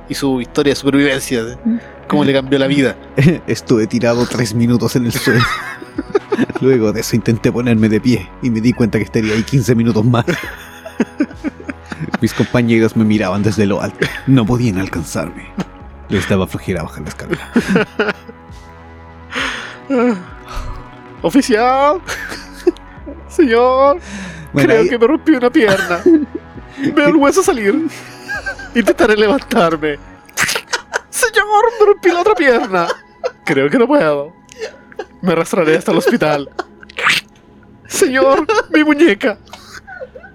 [0.08, 1.60] y su historia de supervivencia,
[2.08, 2.96] cómo le cambió la vida.
[3.48, 5.44] Estuve tirado tres minutos en el suelo.
[6.62, 9.76] Luego de eso intenté ponerme de pie y me di cuenta que estaría ahí 15
[9.76, 10.26] minutos más.
[12.22, 14.08] Mis compañeros me miraban desde lo alto.
[14.26, 15.48] No podían alcanzarme.
[16.10, 17.52] Les daba flojera bajar la escalera.
[21.22, 22.00] Oficial,
[23.28, 24.00] señor,
[24.54, 26.02] Bueno, creo ahí- que me rompí una pierna.
[26.96, 27.88] Veo el hueso salir.
[28.74, 29.98] Intentaré levantarme.
[31.10, 31.46] Señor,
[31.80, 32.88] me rompí la otra pierna.
[33.46, 34.34] Creo que no puedo.
[35.22, 36.50] Me arrastraré hasta el hospital.
[37.88, 39.38] Señor, mi muñeca.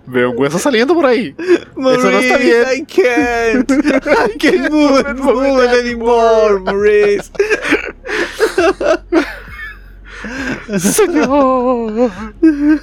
[0.07, 1.35] Veo un hueso saliendo por ahí.
[1.39, 2.63] Eso no está bien.
[2.77, 3.71] I can't.
[3.71, 7.31] I can't move move anymore, Maurice.
[10.79, 12.11] Señor,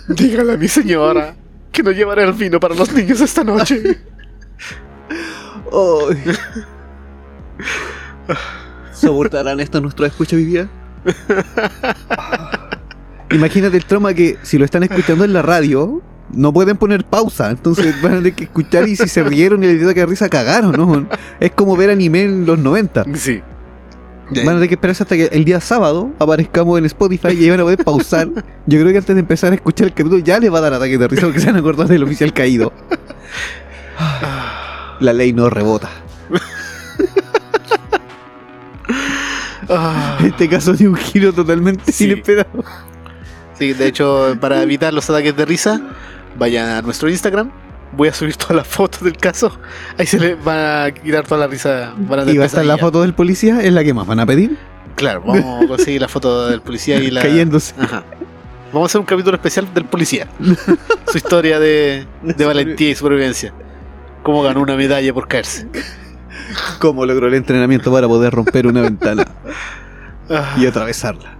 [0.07, 1.35] dígale a mi señora
[1.71, 3.99] que no llevaré el vino para los niños esta noche.
[5.71, 6.23] Ay.
[8.93, 10.69] ¿Soportarán esto nuestro escucha vivía?
[13.31, 16.01] Imagínate el trauma que si lo están escuchando en la radio,
[16.33, 17.49] no pueden poner pausa.
[17.49, 20.29] Entonces van a tener que escuchar y si se rieron y les dio que risa
[20.29, 21.07] cagaron, ¿no?
[21.39, 23.05] Es como ver anime en los 90.
[23.15, 23.41] Sí.
[24.33, 27.49] Van a tener que esperarse hasta que el día sábado aparezcamos en Spotify y ahí
[27.49, 28.27] van a poder pausar.
[28.65, 30.73] Yo creo que antes de empezar a escuchar el capítulo ya les va a dar
[30.73, 32.71] ataque de risa porque se van a acordar del oficial caído.
[34.99, 35.89] La ley no rebota.
[39.69, 40.17] Ah.
[40.23, 42.05] Este caso dio un giro totalmente Sí.
[42.05, 42.63] inesperado.
[43.57, 45.81] Sí, de hecho, para evitar los ataques de risa,
[46.37, 47.51] vayan a nuestro Instagram.
[47.93, 49.51] Voy a subir todas las fotos del caso.
[49.97, 51.93] Ahí se les va a quitar toda la risa.
[51.97, 54.19] Van a Y va a estar la foto del policía, es la que más van
[54.19, 54.57] a pedir,
[54.95, 57.21] Claro, vamos a conseguir la foto del policía y la.
[57.21, 57.73] cayéndose.
[57.79, 58.03] Ajá.
[58.71, 60.27] Vamos a hacer un capítulo especial del policía.
[61.11, 63.53] Su historia de, de valentía y supervivencia.
[64.23, 65.67] Cómo ganó una medalla por caerse.
[66.79, 69.25] Cómo logró el entrenamiento para poder romper una ventana
[70.29, 71.35] Ah, y atravesarla.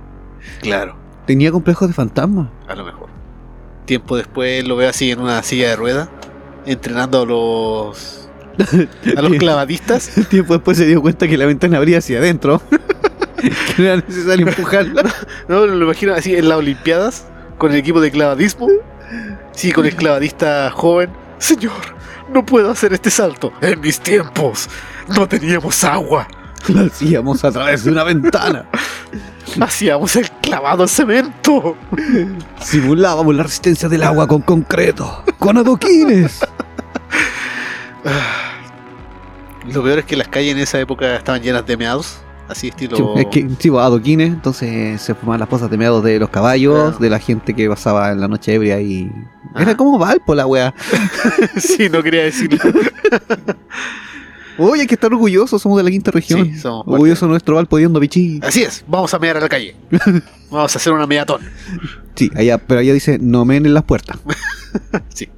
[0.62, 2.52] claro, Tenía complejos de fantasma.
[2.68, 3.08] a lo mejor.
[3.86, 6.10] Tiempo después lo veo así en una silla de ruedas,
[6.66, 8.30] entrenando a los.
[9.18, 10.12] a los clavadistas.
[10.30, 12.62] Tiempo después se dio cuenta que la ventana abría hacia adentro.
[13.42, 15.04] que no era necesario empujarla.
[15.48, 17.26] No, lo imagino así en las Olimpiadas,
[17.58, 18.68] con el equipo de clavadismo.
[19.52, 21.12] Sí, con el clavadista joven.
[21.38, 21.74] Señor,
[22.32, 23.52] no puedo hacer este salto.
[23.62, 24.70] En mis tiempos,
[25.10, 26.28] no teníamos agua.
[26.68, 28.66] Lo hacíamos a través de una ventana.
[29.60, 31.76] Hacíamos el clavado en cemento.
[32.62, 35.24] Simulábamos la resistencia del agua con concreto.
[35.40, 36.40] Con adoquines.
[39.74, 42.18] Lo peor es que las calles en esa época estaban llenas de meados.
[42.48, 42.98] Así estilo.
[42.98, 46.30] Sí, es que sí, pues, adoquines, entonces se formaban las pozas de meados de los
[46.30, 49.10] caballos, de la gente que pasaba en la noche ebria y.
[49.56, 49.78] Era Ajá.
[49.78, 50.74] como Valpo la wea.
[51.58, 52.60] sí, no quería decirlo.
[54.58, 56.46] Oye, hay que estar orgullosos, somos de la quinta región.
[56.46, 58.42] Sí, somos orgulloso nuestro Val pudiendo pichi.
[58.44, 59.76] Así es, vamos a mear a la calle.
[60.52, 61.40] Vamos a hacer una mediatón.
[62.14, 64.18] Sí, allá, pero allá dice no meen en las puertas.
[65.14, 65.30] Sí,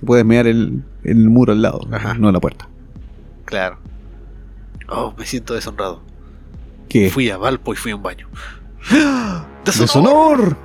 [0.00, 2.14] Si puedes mear el, el muro al lado, Ajá.
[2.14, 2.68] no en la puerta.
[3.44, 3.78] claro.
[4.92, 6.02] Oh, me siento deshonrado.
[6.88, 7.10] ¿Qué?
[7.10, 8.26] Fui a Valpo y fui a un baño.
[9.64, 10.56] ¡Deshonor!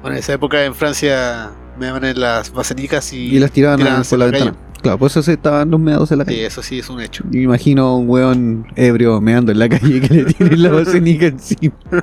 [0.00, 4.02] Bueno, en esa época en Francia me daban en las basenicas y, Y las tiraban
[4.08, 4.54] por la ventana.
[4.80, 6.46] Claro, por eso se estaban los meados en la Sí, calle.
[6.46, 7.22] eso sí es un hecho.
[7.30, 11.74] Me imagino un weón ebrio meando en la calle que le tiene la basenica encima.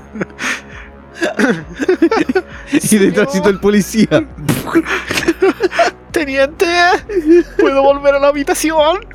[2.91, 4.07] y detrásito el policía.
[6.17, 6.65] Teniente,
[7.59, 9.05] ¿puedo volver a la habitación?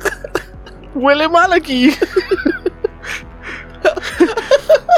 [0.95, 1.93] Huele mal aquí.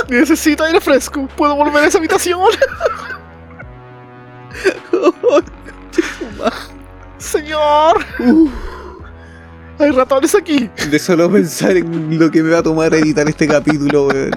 [0.07, 1.27] Necesito aire fresco.
[1.35, 2.51] ¿Puedo volver a esa habitación?
[7.17, 8.05] Señor,
[9.79, 10.69] hay ratones aquí.
[10.91, 14.31] De solo pensar en lo que me va a tomar editar este capítulo, weón.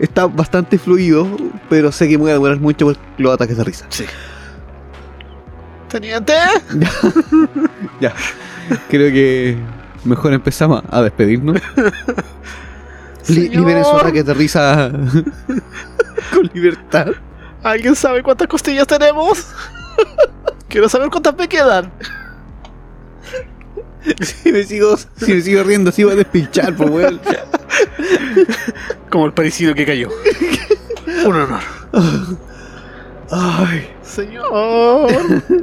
[0.00, 1.28] Está bastante fluido,
[1.68, 3.86] pero sé que me voy a demorar mucho por los ataques de risa.
[3.90, 4.06] Sí.
[5.88, 6.34] Teniente,
[8.00, 8.14] Ya.
[8.88, 9.56] Creo que
[10.04, 11.60] mejor empezamos a despedirnos.
[13.28, 14.90] Li- liberen sus ataques de risa
[16.34, 17.08] con libertad.
[17.62, 19.46] ¿alguien sabe cuántas costillas tenemos?
[20.68, 21.92] Quiero saber cuántas me quedan.
[24.22, 27.20] Si me sigo, si me sigo riendo, así voy a despinchar, pues weón.
[29.10, 30.08] Como el parecido que cayó.
[31.24, 31.60] Un honor.
[33.30, 33.88] Ay.
[34.02, 35.08] Señor,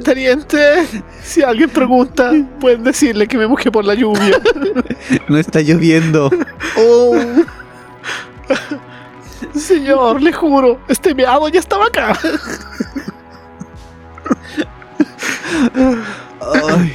[0.02, 0.86] teniente,
[1.22, 4.40] si alguien pregunta, pueden decirle que me mojé por la lluvia.
[5.28, 6.30] No está lloviendo.
[6.78, 7.14] Oh.
[9.54, 12.18] Señor, le juro, este meado ya estaba acá.
[16.40, 16.94] Ay.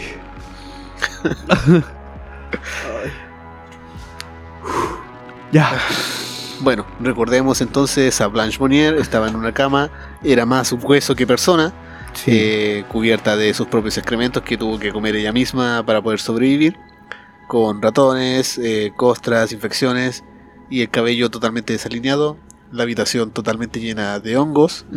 [5.54, 5.78] Ya.
[6.62, 9.91] Bueno, recordemos entonces a Blanche Monnier, estaba en una cama,
[10.24, 11.72] era más un hueso que persona,
[12.26, 16.76] eh, cubierta de sus propios excrementos que tuvo que comer ella misma para poder sobrevivir,
[17.47, 20.24] con ratones, eh, costras, infecciones
[20.72, 22.36] y el cabello totalmente desalineado,
[22.72, 24.88] la habitación totalmente llena de hongos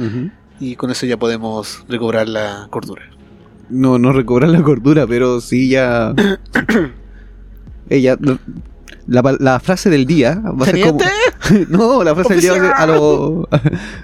[0.58, 3.02] y con eso ya podemos recobrar la cordura.
[3.68, 6.14] No, no recobrar la cordura, pero sí ya.
[7.90, 8.16] Ella.
[9.08, 10.98] La, la frase del día va a ser como.
[10.98, 11.66] ¿Teniente?
[11.68, 13.48] No, la frase del día a lo.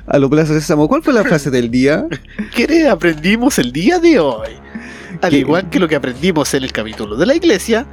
[0.07, 0.87] A lo Plaza Sésamo.
[0.89, 2.07] ¿Cuál fue la frase del día?
[2.55, 4.51] ¿Qué aprendimos el día de hoy?
[5.21, 5.39] Al ¿Qué?
[5.39, 7.87] igual que lo que aprendimos en el capítulo de la iglesia,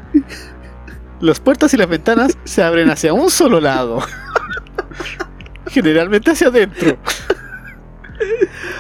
[1.20, 4.02] las puertas y las ventanas se abren hacia un solo lado.
[5.68, 6.98] Generalmente hacia adentro.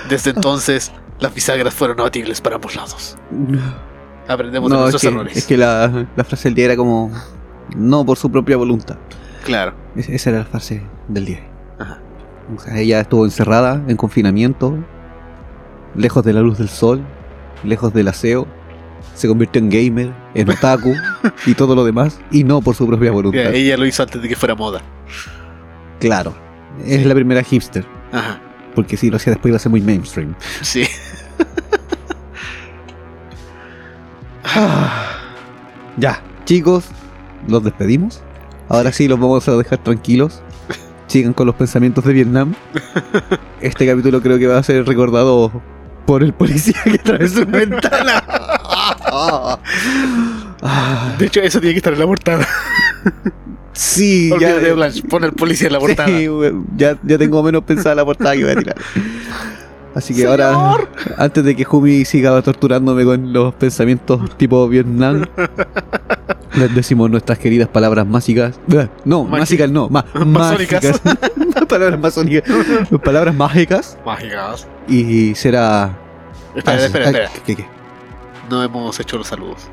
[0.09, 3.17] Desde entonces, las bisagras fueron abatibles para ambos lados.
[4.27, 5.37] Aprendemos de es nuestros que, errores.
[5.37, 7.11] es que la, la frase del día era como.
[7.75, 8.97] No por su propia voluntad.
[9.45, 9.73] Claro.
[9.95, 11.39] Es- esa era la frase del día.
[11.79, 11.99] Ajá.
[12.55, 14.75] O sea, ella estuvo encerrada, en confinamiento,
[15.95, 17.01] lejos de la luz del sol,
[17.63, 18.47] lejos del aseo.
[19.15, 20.93] Se convirtió en gamer, en otaku
[21.45, 23.53] y todo lo demás, y no por su propia voluntad.
[23.53, 24.81] Ella lo hizo antes de que fuera moda.
[25.99, 26.33] Claro,
[26.85, 28.39] es la primera hipster, Ajá.
[28.75, 30.33] porque si lo hacía después iba a ser muy mainstream.
[30.61, 30.85] Sí.
[35.97, 36.85] Ya, chicos,
[37.47, 38.21] los despedimos.
[38.67, 40.41] Ahora sí los vamos a dejar tranquilos.
[41.07, 42.53] Sigan con los pensamientos de Vietnam.
[43.61, 45.51] Este capítulo creo que va a ser recordado
[46.05, 48.23] por el policía que atravesó una ventana.
[51.17, 52.47] De hecho, eso tiene que estar en la portada.
[53.73, 56.09] sí, ya, de Blanche, pon el policía en la portada.
[56.09, 56.27] Sí,
[56.77, 58.75] ya, ya tengo menos pensada la portada que voy a tirar.
[59.95, 60.77] Así que ahora,
[61.17, 65.25] antes de que Jumi siga torturándome con los pensamientos tipo Vietnam,
[66.75, 68.59] decimos nuestras queridas palabras mágicas.
[68.67, 70.83] Bleh, No, mágicas no, ma- Masónicas.
[71.03, 71.65] mágicas.
[71.67, 72.43] palabras masónicas.
[73.03, 73.97] palabras mágicas.
[74.05, 74.67] Mágicas.
[74.87, 75.97] Y será.
[76.55, 77.29] Espera, Ah, espera, espera.
[77.45, 77.65] ¿Qué, qué?
[78.49, 79.67] No hemos hecho los saludos.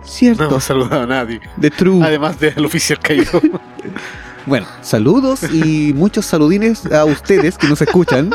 [0.00, 1.40] No Cierto, hemos saludado a nadie.
[1.56, 2.02] de True.
[2.04, 3.40] Además del oficial caído.
[4.46, 8.30] Bueno, saludos y muchos saludines a ustedes que nos escuchan.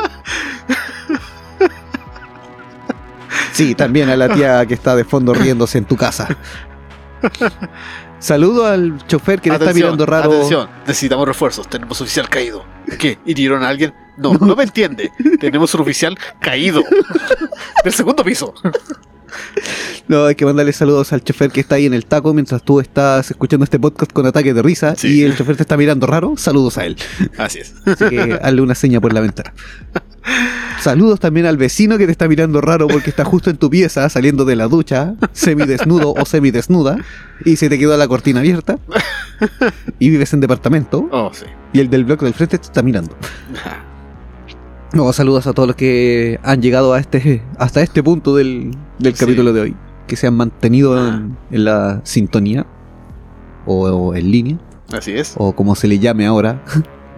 [3.52, 6.28] Sí, también a la tía que está de fondo riéndose en tu casa.
[8.18, 10.32] Saludo al chofer que le está Atención, mirando raro.
[10.32, 11.68] Atención, necesitamos refuerzos.
[11.68, 12.64] Tenemos oficial caído.
[12.98, 13.18] ¿Qué?
[13.24, 13.92] ¿Hirieron a alguien?
[14.16, 15.10] No, no me entiende.
[15.40, 16.82] Tenemos un oficial caído.
[17.84, 18.54] Del segundo piso.
[20.08, 22.80] No, hay que mandarle saludos al chofer que está ahí en el taco mientras tú
[22.80, 25.20] estás escuchando este podcast con ataques de risa Sí.
[25.20, 26.34] y el chofer te está mirando raro.
[26.36, 26.96] Saludos a él.
[27.38, 27.74] Así es.
[27.86, 29.52] Así que hazle una seña por la ventana.
[30.80, 34.08] Saludos también al vecino que te está mirando raro porque está justo en tu pieza
[34.08, 36.96] saliendo de la ducha, semidesnudo o semidesnuda,
[37.44, 38.78] y se te quedó la cortina abierta
[39.98, 41.46] y vives en departamento Oh, sí.
[41.72, 43.16] y el del bloque del frente te está mirando.
[44.94, 49.14] No, saludos a todos los que han llegado a este, hasta este punto del, del
[49.14, 49.20] Sí.
[49.24, 49.76] capítulo de hoy,
[50.06, 51.08] que se han mantenido Ah.
[51.08, 52.66] en, en la sintonía
[53.66, 54.58] o, o en línea,
[54.92, 55.34] Así es.
[55.36, 56.62] o como se le llame ahora.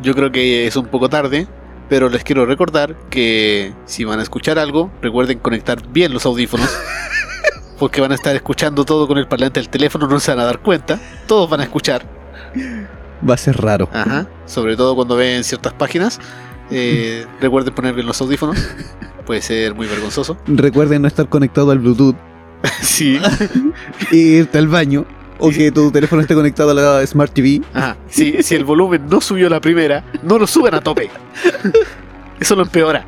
[0.03, 1.47] Yo creo que es un poco tarde,
[1.89, 6.69] pero les quiero recordar que si van a escuchar algo, recuerden conectar bien los audífonos.
[7.79, 10.45] Porque van a estar escuchando todo con el parlante del teléfono, no se van a
[10.45, 10.99] dar cuenta.
[11.27, 12.07] Todos van a escuchar.
[13.29, 13.89] Va a ser raro.
[13.93, 14.29] Ajá.
[14.47, 16.21] Sobre todo cuando ven ciertas páginas.
[16.71, 18.57] Eh, recuerden poner bien los audífonos.
[19.27, 20.37] Puede ser muy vergonzoso.
[20.47, 22.15] Recuerden no estar conectado al Bluetooth
[22.83, 23.19] Sí.
[24.11, 25.05] e irte al baño.
[25.39, 27.61] O que tu teléfono esté conectado a la Smart TV.
[27.75, 27.97] Ajá.
[28.09, 31.11] Si, si el volumen no subió la primera, no lo suban a tope.
[32.41, 33.05] Eso lo empeora.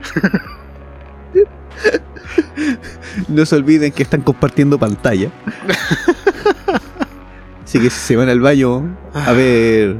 [3.28, 5.30] No se olviden que están compartiendo pantalla.
[7.64, 9.96] Así que si se van al baño a ver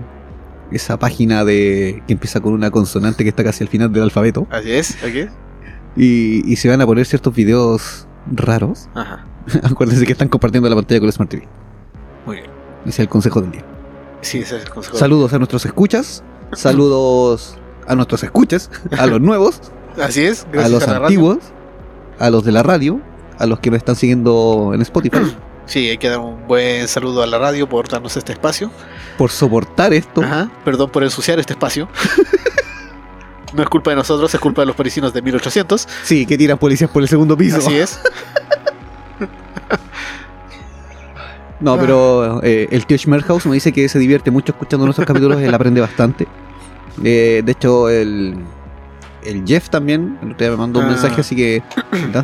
[0.70, 4.46] esa página de que empieza con una consonante que está casi al final del alfabeto
[4.50, 5.02] Así es.
[5.04, 5.26] Aquí
[5.96, 9.24] y, y se van a poner ciertos videos raros, Ajá.
[9.62, 11.48] acuérdense que están compartiendo la pantalla con la Smart TV.
[12.26, 12.50] Muy bien.
[12.82, 13.64] Ese es el consejo del día.
[14.22, 14.96] Sí, ese es el consejo.
[14.96, 16.22] Saludos a nuestros escuchas,
[16.52, 19.60] saludos a nuestros escuchas, a los nuevos,
[20.02, 20.44] Así es.
[20.44, 21.04] a gracias los la radio.
[21.06, 21.38] antiguos,
[22.18, 23.00] a los de la radio,
[23.38, 25.18] a los que nos están siguiendo en Spotify,
[25.66, 28.70] Sí, hay que dar un buen saludo a la radio por darnos este espacio.
[29.18, 30.22] por soportar esto.
[30.22, 30.48] Ajá.
[30.64, 31.88] Perdón por ensuciar este espacio.
[33.52, 35.88] no es culpa de nosotros, es culpa de los parisinos de 1800.
[36.04, 37.56] Sí, que tiran policías por el segundo piso.
[37.58, 37.98] Así es.
[41.60, 45.40] No, pero eh, el tío Schmerhaus me dice que se divierte mucho escuchando nuestros capítulos,
[45.40, 46.26] él aprende bastante.
[47.02, 48.36] Eh, de hecho, el,
[49.24, 50.90] el Jeff también, el otro día me mandó un Ah.
[50.90, 51.62] mensaje, así que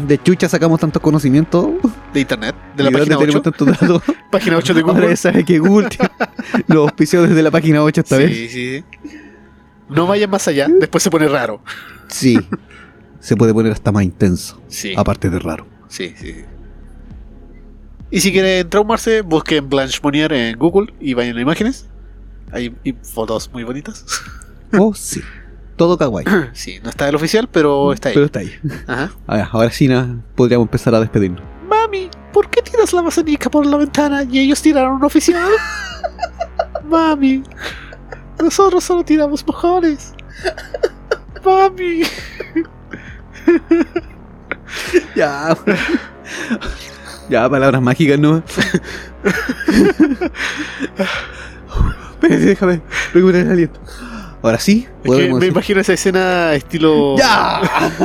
[0.07, 1.67] ¿de chucha sacamos tantos conocimientos?
[2.13, 3.21] De internet, de la ¿Y dónde página 8.
[3.27, 4.03] tenemos tantos datos?
[4.31, 5.17] Página 8 de Ahora Google.
[5.17, 5.89] sabe que Google
[6.67, 8.37] los auspicios desde la página 8 esta sí, vez.
[8.37, 8.85] sí, sí.
[9.89, 11.61] No vayan más allá, después se pone raro.
[12.09, 12.39] Sí,
[13.21, 15.67] se puede poner hasta más intenso, Sí, aparte de raro.
[15.89, 16.45] sí, sí.
[18.13, 21.87] Y si quieren traumarse, busquen Blanche Monnier en Google y vayan a imágenes.
[22.53, 24.05] Hay fotos muy bonitas.
[24.79, 25.21] Oh, sí,
[25.77, 26.25] todo kawaii.
[26.55, 28.15] Sí, no está el oficial, pero está ahí.
[28.15, 28.51] Pero está ahí.
[28.87, 29.13] Ajá.
[29.27, 29.87] A ver, ahora sí
[30.35, 31.43] podríamos empezar a despedirnos.
[31.69, 35.51] Mami, ¿por qué tiras la mazanica por la ventana y ellos tiraron un oficial?
[36.85, 37.43] Mami,
[38.41, 40.15] nosotros solo tiramos mojones.
[41.45, 42.03] Mami.
[45.15, 45.55] Ya.
[47.29, 48.43] Ya, palabras mágicas, ¿no?
[52.13, 53.81] Espérate, déjame recuperar el aliento.
[54.43, 57.17] Ahora sí, Es que podemos me imagino esa escena estilo.
[57.17, 57.61] ¡Ya!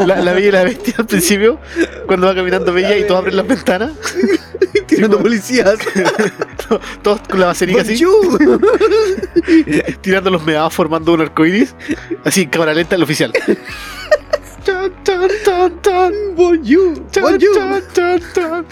[0.06, 1.60] La, la bella y la bestia al principio,
[2.06, 3.92] cuando va caminando bella y todos abren las ventanas,
[4.88, 5.78] Tirando policías.
[7.02, 8.04] todos con la macenica así,
[10.02, 11.76] tirando los meados formando un arcoiris,
[12.24, 13.34] así cámara lenta el oficial.
[14.68, 16.14] Chan, chan, chan, chan.
[16.36, 16.94] Bonjour.
[17.10, 17.40] Chan,
[18.34, 18.66] chan.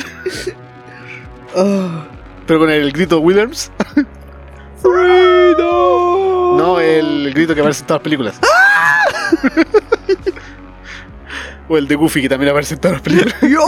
[1.55, 2.05] Ah.
[2.45, 3.71] Pero con el grito Williams.
[4.81, 6.57] Freedom.
[6.57, 8.37] No, el grito que aparece en todas las películas.
[11.69, 13.33] o el de Goofy que también aparece en todas las películas.
[13.41, 13.65] Yo.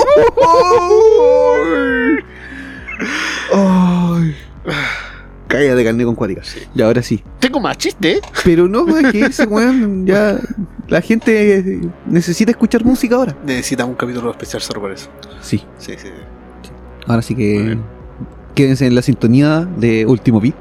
[5.48, 6.42] Caída de carne con cuática.
[6.76, 7.24] Y ahora sí.
[7.40, 8.14] Tengo más chiste.
[8.18, 8.22] ¿eh?
[8.44, 10.40] Pero no, es que ese weón ya.
[10.88, 13.36] La gente necesita escuchar música ahora.
[13.46, 15.10] Necesitamos un capítulo especial solo por eso.
[15.42, 15.64] Sí.
[15.78, 16.10] Sí, sí.
[17.08, 17.78] Ahora sí que.
[18.56, 20.56] Quédense en la sintonía de Último Beat.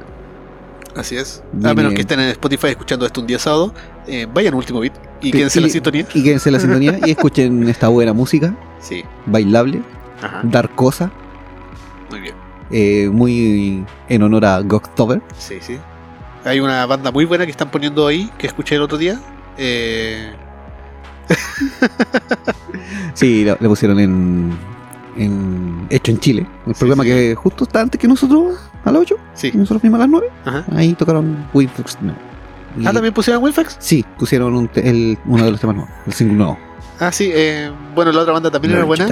[0.95, 1.43] Así es.
[1.65, 3.73] A menos que estén en Spotify escuchando esto un día sábado,
[4.07, 6.07] eh, vayan a último beat y Que- quédense en la sintonía.
[6.15, 9.03] Y quédense en la sintonía y escuchen esta buena música, Sí.
[9.27, 9.83] bailable,
[10.23, 10.41] Ajá.
[10.45, 11.11] dar cosa,
[12.11, 12.35] Muy bien.
[12.71, 15.23] Eh, muy en honor a Goktober.
[15.39, 15.79] Sí, sí.
[16.45, 19.21] Hay una banda muy buena que están poniendo ahí, que escuché el otro día.
[19.57, 20.33] Eh,
[23.15, 24.57] Sí, le pusieron en,
[25.17, 25.87] en.
[25.91, 26.47] Hecho en Chile.
[26.67, 27.09] El Sí, programa sí.
[27.11, 29.51] que justo está antes que nosotros, a las 8, sí.
[29.55, 30.29] y nosotros fuimos a las 9.
[30.45, 30.65] Ajá.
[30.77, 31.99] Ahí tocaron Winflux.
[32.03, 32.15] No.
[32.79, 33.77] Y- Ah, también pusieron Winfax.
[33.81, 36.59] Sí, pusieron un el- uno de los temas nuevos, el single nuevo.
[37.01, 37.31] Ah, sí.
[37.33, 39.07] eh, bueno, la otra banda también era buena.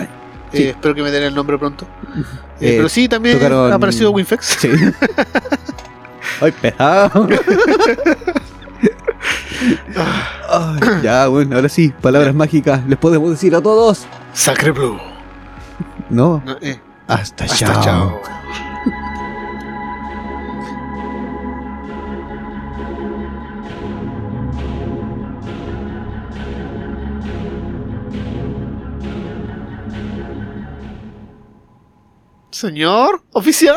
[0.63, 1.87] Eh, espero que me den el nombre pronto.
[2.15, 2.23] Eh,
[2.61, 4.47] Eh, pero sí, también tocaron- ha aparecido Winfax.
[4.61, 4.71] Sí.
[6.41, 7.29] Ay, pesado.
[11.03, 12.87] Ya, bueno, ahora sí, palabras mágicas.
[12.87, 14.07] Les podemos decir a todos.
[14.33, 14.99] Sacre Blue.
[16.11, 17.83] No, No, eh, Hasta, Hasta chao.
[17.83, 18.21] chao.
[32.55, 33.77] Señor, oficial.